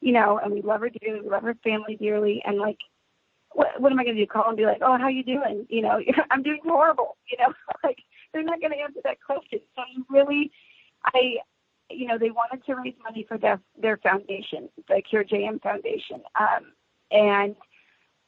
you 0.00 0.12
know, 0.12 0.38
and 0.42 0.52
we 0.52 0.62
love 0.62 0.80
her 0.80 0.90
dearly, 0.90 1.20
we 1.20 1.28
love 1.28 1.42
her 1.42 1.56
family 1.64 1.96
dearly, 1.96 2.42
and 2.44 2.58
like, 2.58 2.78
what 3.52 3.80
what 3.80 3.92
am 3.92 3.98
I 3.98 4.04
going 4.04 4.16
to 4.16 4.22
do? 4.22 4.26
Call 4.26 4.48
and 4.48 4.56
be 4.56 4.66
like, 4.66 4.82
oh, 4.82 4.98
how 4.98 5.08
you 5.08 5.24
doing? 5.24 5.66
You 5.68 5.82
know, 5.82 6.00
I'm 6.30 6.42
doing 6.42 6.60
horrible. 6.64 7.16
You 7.30 7.38
know, 7.38 7.52
like 7.84 7.98
they're 8.32 8.42
not 8.42 8.60
going 8.60 8.72
to 8.72 8.78
answer 8.78 9.00
that 9.04 9.18
question. 9.24 9.60
So 9.74 9.82
you 9.94 10.04
really, 10.10 10.52
I, 11.04 11.36
you 11.90 12.06
know, 12.06 12.18
they 12.18 12.30
wanted 12.30 12.64
to 12.66 12.74
raise 12.74 12.94
money 13.02 13.24
for 13.28 13.38
their 13.38 13.60
their 13.80 13.96
foundation, 13.98 14.68
the 14.88 15.02
Cure 15.02 15.24
JM 15.24 15.62
Foundation, 15.62 16.22
um, 16.38 16.72
and 17.10 17.56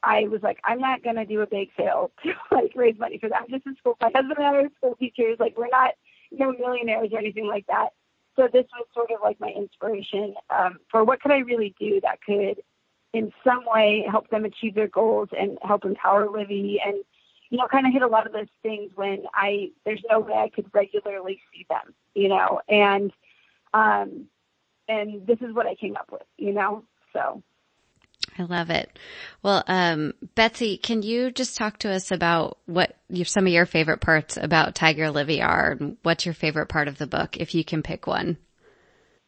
I 0.03 0.23
was 0.23 0.41
like, 0.41 0.59
I'm 0.63 0.79
not 0.79 1.03
going 1.03 1.17
to 1.17 1.25
do 1.25 1.41
a 1.41 1.47
bake 1.47 1.71
sale 1.77 2.11
to 2.23 2.33
like 2.51 2.71
raise 2.75 2.97
money 2.97 3.17
for 3.19 3.29
that. 3.29 3.43
I'm 3.43 3.49
just 3.49 3.65
in 3.65 3.75
school. 3.77 3.97
My 4.01 4.11
husband 4.13 4.37
and 4.37 4.47
I 4.47 4.55
are 4.55 4.69
school 4.77 4.95
teachers. 4.95 5.37
Like, 5.39 5.57
we're 5.57 5.67
not, 5.67 5.91
you 6.31 6.39
know, 6.39 6.53
millionaires 6.53 7.09
or 7.11 7.19
anything 7.19 7.47
like 7.47 7.67
that 7.67 7.89
so 8.41 8.47
this 8.51 8.65
was 8.75 8.87
sort 8.93 9.11
of 9.11 9.19
like 9.21 9.39
my 9.39 9.49
inspiration 9.49 10.33
um, 10.49 10.79
for 10.89 11.03
what 11.03 11.21
could 11.21 11.31
I 11.31 11.39
really 11.39 11.75
do 11.79 12.01
that 12.01 12.21
could 12.23 12.61
in 13.13 13.31
some 13.43 13.63
way 13.67 14.05
help 14.09 14.29
them 14.29 14.45
achieve 14.45 14.73
their 14.73 14.87
goals 14.87 15.29
and 15.37 15.59
help 15.61 15.85
empower 15.85 16.27
Livy 16.27 16.81
and 16.83 16.95
you 17.51 17.57
know 17.57 17.67
kind 17.67 17.85
of 17.85 17.93
hit 17.93 18.01
a 18.01 18.07
lot 18.07 18.25
of 18.25 18.33
those 18.33 18.47
things 18.63 18.91
when 18.95 19.25
I 19.35 19.71
there's 19.85 20.01
no 20.09 20.19
way 20.21 20.33
I 20.33 20.49
could 20.49 20.65
regularly 20.73 21.39
see 21.53 21.67
them 21.69 21.93
you 22.15 22.29
know 22.29 22.61
and 22.67 23.11
um 23.75 24.25
and 24.87 25.27
this 25.27 25.37
is 25.41 25.53
what 25.53 25.67
I 25.67 25.75
came 25.75 25.95
up 25.95 26.11
with 26.11 26.23
you 26.37 26.53
know 26.53 26.83
so 27.13 27.43
I 28.41 28.45
love 28.45 28.69
it. 28.69 28.97
Well, 29.43 29.63
um, 29.67 30.13
Betsy, 30.35 30.77
can 30.77 31.03
you 31.03 31.31
just 31.31 31.57
talk 31.57 31.77
to 31.79 31.91
us 31.91 32.11
about 32.11 32.57
what 32.65 32.95
your, 33.09 33.25
some 33.25 33.45
of 33.45 33.53
your 33.53 33.65
favorite 33.65 34.01
parts 34.01 34.37
about 34.37 34.73
Tiger 34.73 35.11
Livy 35.11 35.41
are 35.41 35.77
and 35.79 35.97
what's 36.01 36.25
your 36.25 36.33
favorite 36.33 36.67
part 36.67 36.87
of 36.87 36.97
the 36.97 37.07
book, 37.07 37.37
if 37.37 37.53
you 37.53 37.63
can 37.63 37.83
pick 37.83 38.07
one? 38.07 38.37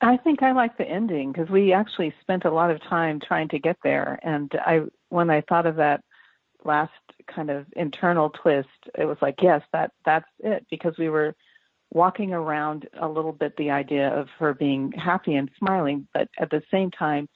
I 0.01 0.17
think 0.17 0.41
I 0.41 0.51
like 0.51 0.77
the 0.77 0.83
ending 0.83 1.31
because 1.31 1.49
we 1.49 1.73
actually 1.73 2.13
spent 2.21 2.45
a 2.45 2.51
lot 2.51 2.71
of 2.71 2.81
time 2.89 3.19
trying 3.25 3.49
to 3.49 3.59
get 3.59 3.77
there. 3.83 4.19
And 4.23 4.51
I, 4.59 4.81
when 5.09 5.29
I 5.29 5.41
thought 5.41 5.65
of 5.65 5.77
that 5.77 6.01
last 6.65 6.91
kind 7.33 7.49
of 7.49 7.67
internal 7.75 8.31
twist, 8.31 8.67
it 8.97 9.05
was 9.05 9.17
like, 9.21 9.35
yes, 9.41 9.61
that, 9.71 9.91
that's 10.05 10.27
it 10.39 10.65
because 10.69 10.95
we 10.97 11.09
were 11.09 11.35
walking 11.93 12.33
around 12.33 12.89
a 12.99 13.07
little 13.07 13.31
bit 13.31 13.55
the 13.57 13.69
idea 13.69 14.09
of 14.09 14.27
her 14.39 14.53
being 14.53 14.91
happy 14.91 15.35
and 15.35 15.51
smiling, 15.59 16.07
but 16.13 16.27
at 16.39 16.49
the 16.49 16.63
same 16.71 16.89
time, 16.89 17.29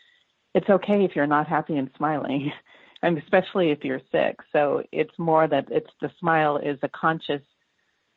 it's 0.53 0.69
okay 0.69 1.03
if 1.03 1.15
you're 1.15 1.27
not 1.27 1.47
happy 1.47 1.77
and 1.77 1.89
smiling, 1.97 2.51
and 3.01 3.17
especially 3.17 3.71
if 3.71 3.83
you're 3.83 4.01
sick. 4.11 4.37
So 4.51 4.83
it's 4.91 5.17
more 5.17 5.47
that 5.47 5.67
it's 5.69 5.89
the 6.01 6.11
smile 6.19 6.57
is 6.57 6.79
a 6.81 6.89
conscious 6.89 7.41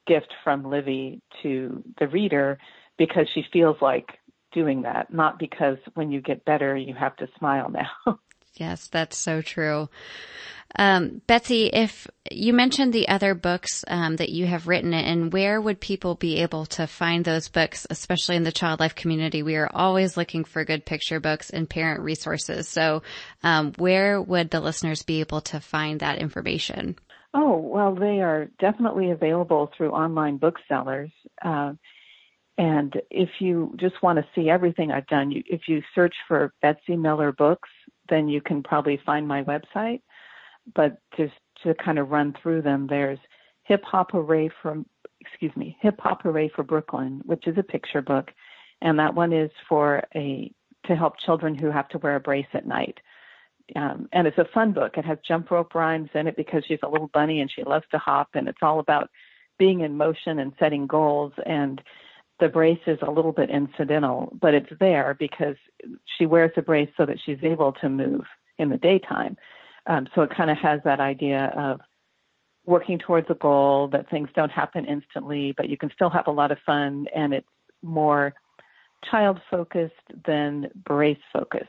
gift 0.06 0.32
from 0.42 0.64
Livy 0.64 1.20
to 1.42 1.82
the 1.98 2.08
reader 2.08 2.58
because 2.98 3.26
she 3.34 3.44
feels 3.52 3.76
like 3.80 4.18
doing 4.52 4.82
that, 4.82 5.12
not 5.12 5.38
because 5.38 5.78
when 5.94 6.10
you 6.10 6.20
get 6.20 6.44
better 6.44 6.76
you 6.76 6.94
have 6.94 7.16
to 7.16 7.28
smile 7.38 7.70
now. 8.06 8.18
yes, 8.54 8.88
that's 8.88 9.16
so 9.16 9.42
true. 9.42 9.88
Um, 10.76 11.20
Betsy, 11.26 11.66
if 11.66 12.06
you 12.30 12.52
mentioned 12.52 12.92
the 12.92 13.08
other 13.08 13.34
books 13.34 13.84
um, 13.88 14.16
that 14.16 14.28
you 14.28 14.46
have 14.46 14.68
written, 14.68 14.94
and 14.94 15.32
where 15.32 15.60
would 15.60 15.80
people 15.80 16.14
be 16.14 16.38
able 16.42 16.66
to 16.66 16.86
find 16.86 17.24
those 17.24 17.48
books, 17.48 17.86
especially 17.90 18.36
in 18.36 18.44
the 18.44 18.52
child 18.52 18.80
life 18.80 18.94
community? 18.94 19.42
We 19.42 19.56
are 19.56 19.70
always 19.72 20.16
looking 20.16 20.44
for 20.44 20.64
good 20.64 20.86
picture 20.86 21.18
books 21.18 21.50
and 21.50 21.68
parent 21.68 22.02
resources. 22.02 22.68
So, 22.68 23.02
um, 23.42 23.72
where 23.78 24.22
would 24.22 24.50
the 24.50 24.60
listeners 24.60 25.02
be 25.02 25.20
able 25.20 25.40
to 25.42 25.60
find 25.60 26.00
that 26.00 26.18
information? 26.18 26.96
Oh, 27.34 27.56
well, 27.56 27.94
they 27.94 28.20
are 28.20 28.48
definitely 28.58 29.10
available 29.10 29.70
through 29.76 29.90
online 29.90 30.36
booksellers. 30.36 31.10
Uh, 31.44 31.74
and 32.58 33.00
if 33.10 33.28
you 33.38 33.74
just 33.76 34.02
want 34.02 34.18
to 34.18 34.26
see 34.34 34.50
everything 34.50 34.90
I've 34.90 35.06
done, 35.06 35.30
you, 35.30 35.42
if 35.46 35.62
you 35.66 35.82
search 35.94 36.14
for 36.28 36.52
Betsy 36.60 36.96
Miller 36.96 37.32
Books, 37.32 37.68
then 38.08 38.28
you 38.28 38.40
can 38.40 38.62
probably 38.62 39.00
find 39.06 39.26
my 39.26 39.44
website. 39.44 40.02
But 40.74 40.98
just 41.16 41.34
to 41.62 41.74
kind 41.74 41.98
of 41.98 42.10
run 42.10 42.34
through 42.40 42.62
them, 42.62 42.86
there's 42.86 43.18
Hip 43.64 43.84
Hop 43.84 44.12
Hooray 44.12 44.50
from, 44.62 44.86
excuse 45.20 45.54
me, 45.56 45.76
Hip 45.80 46.00
Hop 46.00 46.22
Hooray 46.22 46.48
for 46.48 46.62
Brooklyn, 46.62 47.22
which 47.24 47.46
is 47.46 47.58
a 47.58 47.62
picture 47.62 48.02
book, 48.02 48.30
and 48.82 48.98
that 48.98 49.14
one 49.14 49.32
is 49.32 49.50
for 49.68 50.02
a 50.14 50.52
to 50.86 50.96
help 50.96 51.18
children 51.18 51.54
who 51.54 51.70
have 51.70 51.88
to 51.88 51.98
wear 51.98 52.16
a 52.16 52.20
brace 52.20 52.46
at 52.54 52.66
night. 52.66 52.98
Um, 53.76 54.08
and 54.12 54.26
it's 54.26 54.38
a 54.38 54.46
fun 54.46 54.72
book. 54.72 54.96
It 54.96 55.04
has 55.04 55.18
jump 55.26 55.50
rope 55.50 55.74
rhymes 55.74 56.10
in 56.14 56.26
it 56.26 56.36
because 56.36 56.64
she's 56.66 56.78
a 56.82 56.88
little 56.88 57.08
bunny 57.08 57.40
and 57.40 57.50
she 57.50 57.62
loves 57.62 57.84
to 57.90 57.98
hop, 57.98 58.30
and 58.34 58.48
it's 58.48 58.62
all 58.62 58.80
about 58.80 59.10
being 59.58 59.80
in 59.80 59.96
motion 59.96 60.38
and 60.38 60.52
setting 60.58 60.86
goals. 60.86 61.32
And 61.46 61.80
the 62.40 62.48
brace 62.48 62.80
is 62.86 62.98
a 63.02 63.10
little 63.10 63.32
bit 63.32 63.50
incidental, 63.50 64.36
but 64.40 64.54
it's 64.54 64.72
there 64.80 65.14
because 65.18 65.56
she 66.18 66.26
wears 66.26 66.50
the 66.56 66.62
brace 66.62 66.88
so 66.96 67.06
that 67.06 67.20
she's 67.24 67.38
able 67.42 67.72
to 67.74 67.88
move 67.88 68.22
in 68.58 68.70
the 68.70 68.78
daytime. 68.78 69.36
Um, 69.90 70.06
so 70.14 70.22
it 70.22 70.30
kind 70.30 70.50
of 70.50 70.56
has 70.58 70.80
that 70.84 71.00
idea 71.00 71.52
of 71.56 71.80
working 72.64 72.96
towards 72.96 73.26
a 73.28 73.34
goal 73.34 73.88
that 73.88 74.08
things 74.08 74.28
don't 74.36 74.52
happen 74.52 74.84
instantly, 74.84 75.52
but 75.56 75.68
you 75.68 75.76
can 75.76 75.90
still 75.92 76.08
have 76.08 76.28
a 76.28 76.30
lot 76.30 76.52
of 76.52 76.58
fun, 76.64 77.06
and 77.12 77.34
it's 77.34 77.46
more 77.82 78.32
child 79.10 79.40
focused 79.50 79.94
than 80.26 80.70
brace 80.86 81.18
focused. 81.32 81.66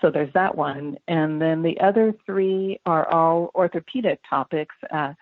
So 0.00 0.10
there's 0.10 0.32
that 0.32 0.54
one. 0.56 0.96
And 1.08 1.40
then 1.40 1.62
the 1.62 1.78
other 1.80 2.14
three 2.24 2.80
are 2.86 3.06
all 3.12 3.50
orthopedic 3.54 4.20
topics 4.28 4.74
uh, 4.90 5.12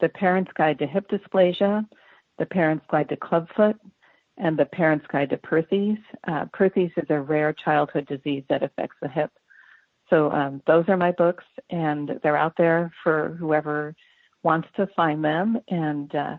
the 0.00 0.08
Parent's 0.10 0.52
Guide 0.56 0.78
to 0.78 0.86
Hip 0.86 1.04
Dysplasia, 1.10 1.84
the 2.38 2.46
Parent's 2.46 2.86
Guide 2.90 3.08
to 3.10 3.16
Clubfoot, 3.16 3.76
and 4.38 4.56
the 4.56 4.66
Parent's 4.66 5.06
Guide 5.12 5.30
to 5.30 5.36
Perthes. 5.36 5.98
Uh, 6.26 6.46
Perthes 6.52 6.92
is 6.96 7.10
a 7.10 7.20
rare 7.20 7.52
childhood 7.52 8.06
disease 8.06 8.44
that 8.48 8.62
affects 8.62 8.96
the 9.02 9.08
hip. 9.08 9.30
So 10.10 10.30
um, 10.30 10.62
those 10.66 10.84
are 10.88 10.96
my 10.96 11.12
books, 11.12 11.44
and 11.70 12.10
they're 12.22 12.36
out 12.36 12.54
there 12.56 12.92
for 13.02 13.36
whoever 13.38 13.94
wants 14.42 14.68
to 14.76 14.86
find 14.96 15.24
them. 15.24 15.58
And 15.68 16.14
uh, 16.14 16.36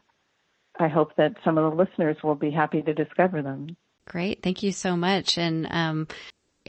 I 0.80 0.88
hope 0.88 1.16
that 1.18 1.34
some 1.44 1.58
of 1.58 1.70
the 1.70 1.84
listeners 1.84 2.18
will 2.24 2.36
be 2.36 2.52
happy 2.52 2.82
to 2.82 2.94
discover 2.94 3.42
them. 3.42 3.76
Great. 4.06 4.42
Thank 4.42 4.64
you 4.64 4.72
so 4.72 4.96
much. 4.98 5.38
And 5.38 5.68
um, 5.70 6.08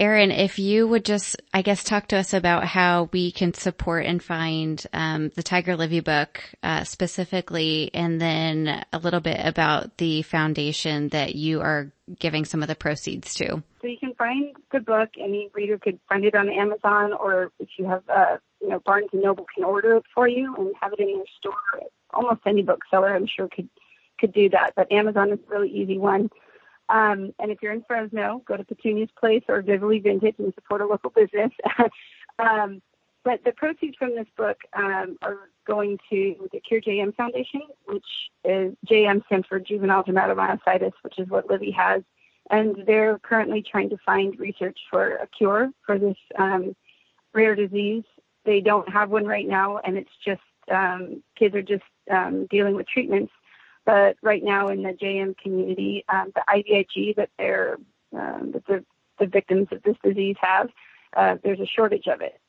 Erin, 0.01 0.31
if 0.31 0.59
you 0.59 0.89
would 0.89 1.05
just, 1.05 1.37
I 1.53 1.61
guess, 1.61 1.85
talk 1.85 2.09
to 2.09 2.17
us 2.17 2.33
about 2.33 2.65
how 2.65 3.11
we 3.13 3.31
can 3.31 3.53
support 3.53 4.07
and 4.07 4.23
find 4.23 4.83
um, 4.95 5.29
the 5.37 5.43
Tiger 5.43 5.77
Livy 5.77 6.01
book 6.01 6.41
uh, 6.63 6.85
specifically, 6.85 7.91
and 7.93 8.19
then 8.19 8.83
a 8.95 8.99
little 8.99 9.21
bit 9.21 9.39
about 9.45 9.99
the 9.99 10.23
foundation 10.23 11.11
that 11.11 11.35
you 11.35 11.61
are 11.61 11.93
giving 12.19 12.47
some 12.47 12.63
of 12.63 12.69
the 12.69 12.75
proceeds 12.75 13.35
to. 13.35 13.63
So 13.83 13.87
you 13.87 13.99
can 13.99 14.15
find 14.15 14.57
the 14.73 14.81
book. 14.81 15.11
Any 15.21 15.51
reader 15.53 15.77
could 15.77 16.01
find 16.09 16.25
it 16.25 16.35
on 16.35 16.49
Amazon, 16.49 17.13
or 17.13 17.53
if 17.59 17.69
you 17.77 17.85
have, 17.85 18.03
uh, 18.09 18.39
you 18.63 18.71
know, 18.71 18.79
Barnes 18.79 19.11
and 19.13 19.21
Noble 19.21 19.45
can 19.55 19.65
order 19.65 19.99
it 19.99 20.05
for 20.15 20.27
you 20.27 20.57
and 20.57 20.73
have 20.81 20.95
it 20.95 21.01
in 21.01 21.11
your 21.11 21.27
store. 21.39 21.53
Almost 22.15 22.41
any 22.47 22.63
bookseller, 22.63 23.15
I'm 23.15 23.27
sure, 23.27 23.49
could 23.55 23.69
could 24.19 24.33
do 24.33 24.49
that. 24.49 24.73
But 24.77 24.91
Amazon 24.91 25.31
is 25.31 25.41
a 25.47 25.55
really 25.55 25.69
easy 25.69 25.99
one. 25.99 26.31
Um, 26.91 27.33
and 27.39 27.51
if 27.51 27.59
you're 27.63 27.73
in 27.73 27.85
Fresno, 27.87 28.43
go 28.47 28.57
to 28.57 28.65
Petunia's 28.65 29.11
Place 29.19 29.45
or 29.49 29.63
Viverly 29.63 30.01
Vintage 30.01 30.35
and 30.39 30.53
support 30.55 30.81
a 30.81 30.87
local 30.87 31.11
business. 31.11 31.53
um, 32.39 32.83
but 33.25 33.45
the 33.45 33.53
proceeds 33.53 33.97
from 33.97 34.15
this 34.15 34.27
book 34.37 34.59
um, 34.75 35.19
are 35.23 35.51
going 35.67 35.99
to 36.11 36.49
the 36.53 36.61
Cure 36.61 36.81
JM 36.81 37.15
Foundation, 37.15 37.63
which 37.87 38.07
is 38.45 38.75
JM 38.91 39.25
stands 39.27 39.47
for 39.47 39.61
Juvenile 39.61 40.05
Dermatomyositis, 40.05 40.93
which 41.03 41.19
is 41.19 41.29
what 41.29 41.49
Livy 41.49 41.71
has. 41.71 42.03
And 42.51 42.83
they're 42.87 43.19
currently 43.19 43.63
trying 43.63 43.91
to 43.91 43.99
find 44.05 44.39
research 44.41 44.79
for 44.91 45.17
a 45.17 45.27
cure 45.29 45.71
for 45.87 45.99
this 45.99 46.17
um, 46.39 46.75
rare 47.33 47.55
disease. 47.55 48.05
They 48.45 48.61
don't 48.61 48.89
have 48.89 49.11
one 49.11 49.27
right 49.27 49.47
now, 49.47 49.79
and 49.79 49.97
it's 49.97 50.11
just 50.25 50.41
um, 50.73 51.23
kids 51.39 51.55
are 51.55 51.63
just 51.63 51.85
um, 52.11 52.47
dealing 52.51 52.75
with 52.75 52.89
treatments 52.89 53.33
but 53.85 54.17
right 54.23 54.43
now 54.43 54.69
in 54.69 54.83
the 54.83 54.91
JM 54.93 55.37
community, 55.39 56.05
um, 56.09 56.33
the 56.35 56.43
IVIG 56.49 57.17
that 57.17 57.31
they're 57.39 57.79
um, 58.13 58.53
that 58.53 58.67
the, 58.67 58.85
the 59.19 59.27
victims 59.27 59.69
of 59.71 59.83
this 59.83 59.97
disease 60.03 60.37
have, 60.41 60.69
uh, 61.17 61.37
there's 61.45 61.61
a 61.61 61.67
shortage 61.67 62.07
of 62.09 62.21
it. 62.21 62.41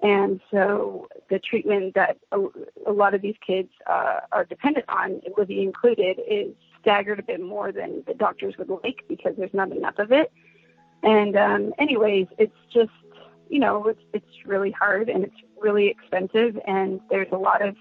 And 0.00 0.40
so 0.52 1.08
the 1.28 1.40
treatment 1.40 1.94
that 1.94 2.18
a, 2.30 2.38
a 2.86 2.92
lot 2.92 3.14
of 3.14 3.22
these 3.22 3.34
kids 3.44 3.70
uh, 3.86 4.20
are 4.30 4.44
dependent 4.44 4.84
on, 4.88 5.20
Livy 5.36 5.62
included, 5.62 6.20
is 6.28 6.54
staggered 6.80 7.18
a 7.18 7.22
bit 7.22 7.40
more 7.40 7.72
than 7.72 8.04
the 8.06 8.14
doctors 8.14 8.54
would 8.58 8.68
like 8.68 9.04
because 9.08 9.34
there's 9.36 9.54
not 9.54 9.72
enough 9.72 9.98
of 9.98 10.12
it. 10.12 10.30
And 11.02 11.36
um, 11.36 11.74
anyways, 11.78 12.28
it's 12.38 12.54
just 12.72 12.90
you 13.48 13.58
know 13.58 13.86
it's 13.86 14.02
it's 14.12 14.46
really 14.46 14.70
hard 14.70 15.08
and 15.08 15.24
it's 15.24 15.34
really 15.60 15.88
expensive 15.88 16.58
and 16.66 17.00
there's 17.10 17.28
a 17.32 17.36
lot 17.36 17.66
of 17.66 17.74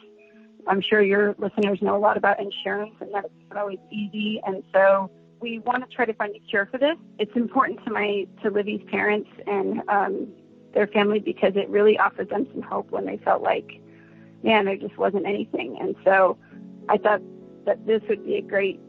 I'm 0.68 0.82
sure 0.82 1.02
your 1.02 1.36
listeners 1.38 1.82
know 1.82 1.96
a 1.96 2.00
lot 2.00 2.18
about 2.18 2.40
insurance, 2.40 2.94
and 3.00 3.14
that's 3.14 3.30
not 3.50 3.60
always 3.60 3.80
easy. 3.92 4.42
And 4.46 4.64
so 4.74 5.10
we 5.40 5.60
want 5.60 5.88
to 5.88 5.96
try 5.96 6.06
to 6.06 6.14
find 6.14 6.36
a 6.36 6.40
cure 6.40 6.68
for 6.72 6.78
this. 6.78 6.98
It's 7.20 7.36
important 7.36 7.84
to 7.86 7.92
my 7.92 8.28
to 8.44 8.50
Livy's 8.50 8.82
parents 8.90 9.30
and 9.46 9.82
um, 9.90 10.28
their 10.74 10.88
family 10.88 11.20
because 11.20 11.54
it 11.56 11.70
really 11.70 11.98
offers 11.98 12.30
them 12.30 12.48
some 12.54 12.62
hope 12.62 12.92
when 12.92 13.06
they 13.06 13.18
felt 13.18 13.42
like, 13.42 13.82
man, 14.44 14.66
there 14.66 14.78
just 14.78 14.98
wasn't 14.98 15.26
anything. 15.26 15.78
And 15.80 15.96
so 16.04 16.38
I 16.90 16.98
thought 16.98 17.22
that 17.66 17.86
this 17.86 18.02
would 18.10 18.26
be 18.26 18.36
a 18.36 18.42
great 18.42 18.80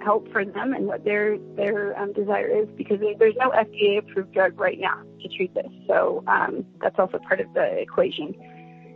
help 0.00 0.30
for 0.32 0.44
them 0.44 0.72
and 0.72 0.86
what 0.86 1.04
their 1.04 1.38
their 1.56 1.98
um, 1.98 2.12
desire 2.12 2.48
is 2.48 2.68
because 2.76 2.98
there's 3.18 3.36
no 3.36 3.50
FDA 3.50 3.98
approved 3.98 4.32
drug 4.32 4.58
right 4.58 4.78
now 4.78 5.02
to 5.22 5.28
treat 5.28 5.54
this. 5.54 5.70
So 5.86 6.24
um, 6.26 6.64
that's 6.80 6.98
also 6.98 7.18
part 7.18 7.40
of 7.40 7.52
the 7.54 7.78
equation. 7.78 8.34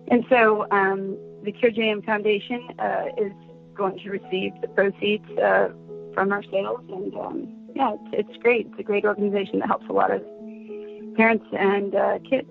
And 0.09 0.25
so 0.29 0.67
um, 0.71 1.17
the 1.45 1.53
Cure 1.53 1.71
JM 1.71 2.05
Foundation 2.05 2.69
uh, 2.79 3.07
is 3.19 3.33
going 3.75 3.99
to 3.99 4.11
receive 4.11 4.53
the 4.61 4.69
proceeds 4.69 5.29
uh, 5.39 5.69
from 6.15 6.33
our 6.33 6.43
sales, 6.45 6.81
and 6.89 7.15
um, 7.17 7.55
yeah, 7.75 7.95
it's, 8.13 8.29
it's, 8.29 8.43
great. 8.43 8.67
It's 8.71 8.79
a 8.79 8.83
great 8.83 9.05
organization 9.05 9.59
that 9.59 9.69
helps 9.69 9.87
a 9.89 9.93
lot 9.93 10.11
of 10.11 10.23
parents 11.17 11.45
and 11.53 11.95
uh, 11.95 12.19
kids. 12.29 12.49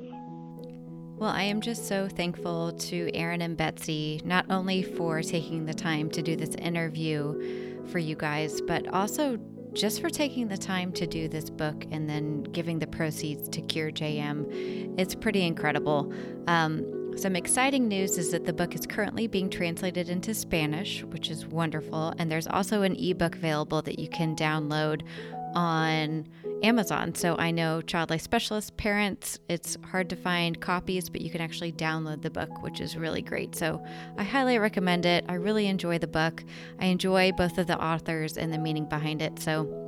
Well, 1.17 1.32
I 1.32 1.43
am 1.43 1.62
just 1.62 1.88
so 1.88 2.10
thankful 2.10 2.73
to 2.73 3.10
Erin 3.13 3.41
and 3.41 3.56
Betsy, 3.56 4.21
not 4.25 4.45
only 4.49 4.84
for 4.84 5.21
taking 5.21 5.65
the 5.65 5.73
time 5.73 6.10
to 6.12 6.21
do 6.21 6.36
this 6.36 6.56
interview 6.56 7.84
for 7.88 7.99
you 7.99 8.15
guys, 8.15 8.62
but 8.62 8.88
also 8.89 9.39
just 9.73 10.01
for 10.01 10.10
taking 10.10 10.49
the 10.49 10.58
time 10.58 10.91
to 10.93 11.08
do 11.08 11.27
this 11.27 11.49
book 11.49 11.86
and 11.91 12.10
then 12.10 12.43
giving 12.43 12.79
the 12.79 12.88
proceeds 12.88 13.47
to 13.49 13.62
Cure 13.62 13.91
JM. 13.91 14.99
It's 14.99 15.15
pretty 15.15 15.45
incredible. 15.45 16.13
Um, 16.47 17.02
some 17.15 17.36
exciting 17.36 17.88
news 17.88 18.17
is 18.17 18.32
that 18.32 18.45
the 18.45 18.54
book 18.54 18.76
is 18.76 18.86
currently 18.86 19.28
being 19.28 19.49
translated 19.49 20.10
into 20.10 20.34
Spanish, 20.34 21.04
which 21.04 21.30
is 21.30 21.45
wonderful. 21.45 22.13
And 22.17 22.32
there's 22.32 22.47
also 22.47 22.82
an 22.82 22.95
ebook 22.95 23.36
available 23.36 23.82
that 23.84 23.99
you 23.99 24.08
can 24.08 24.36
download 24.36 25.04
on 25.56 26.28
Amazon. 26.63 27.13
So 27.13 27.36
I 27.38 27.52
know 27.52 27.82
Child 27.82 28.10
Life 28.10 28.21
Specialist 28.21 28.76
parents, 28.78 29.39
it's 29.47 29.78
hard 29.91 30.10
to 30.10 30.15
find 30.15 30.60
copies, 30.60 31.10
but 31.10 31.21
you 31.21 31.30
can 31.30 31.41
actually 31.41 31.71
download 31.71 32.21
the 32.21 32.32
book, 32.32 32.63
which 32.63 32.82
is 32.82 32.97
really 32.97 33.21
great. 33.21 33.56
So 33.56 33.84
I 34.17 34.23
highly 34.23 34.58
recommend 34.58 35.06
it. 35.06 35.23
I 35.30 35.36
really 35.36 35.67
enjoy 35.67 35.99
the 35.99 36.08
book. 36.08 36.43
I 36.80 36.86
enjoy 36.86 37.32
both 37.34 37.58
of 37.58 37.67
the 37.67 37.82
authors 37.82 38.38
and 38.38 38.52
the 38.52 38.58
meaning 38.58 38.86
behind 38.86 39.21
it. 39.21 39.39
So 39.39 39.84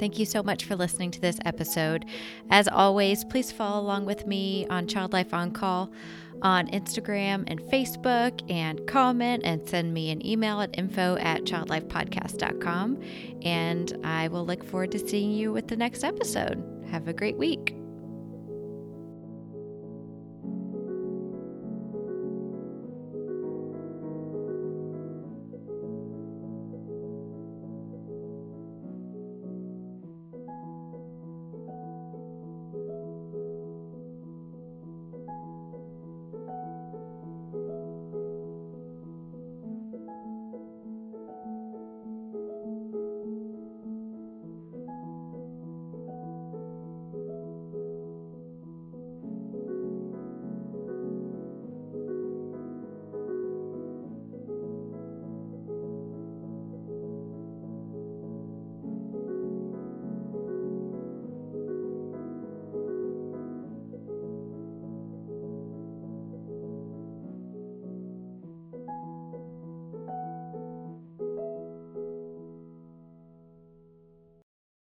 Thank 0.00 0.18
you 0.18 0.24
so 0.24 0.42
much 0.42 0.64
for 0.64 0.76
listening 0.76 1.10
to 1.10 1.20
this 1.20 1.38
episode. 1.44 2.06
As 2.48 2.68
always, 2.68 3.22
please 3.22 3.52
follow 3.52 3.82
along 3.82 4.06
with 4.06 4.26
me 4.26 4.66
on 4.70 4.86
Child 4.86 5.12
Life 5.12 5.34
On 5.34 5.50
Call 5.50 5.92
on 6.42 6.68
Instagram 6.68 7.44
and 7.46 7.60
Facebook 7.60 8.40
and 8.50 8.86
comment 8.86 9.42
and 9.44 9.68
send 9.68 9.92
me 9.92 10.10
an 10.10 10.24
email 10.26 10.60
at 10.60 10.76
info 10.78 11.16
at 11.16 11.44
childlifepodcast.com. 11.44 13.00
And 13.42 13.98
I 14.04 14.28
will 14.28 14.44
look 14.44 14.64
forward 14.64 14.92
to 14.92 14.98
seeing 14.98 15.32
you 15.32 15.52
with 15.52 15.68
the 15.68 15.76
next 15.76 16.04
episode. 16.04 16.62
Have 16.90 17.08
a 17.08 17.12
great 17.12 17.36
week. 17.36 17.79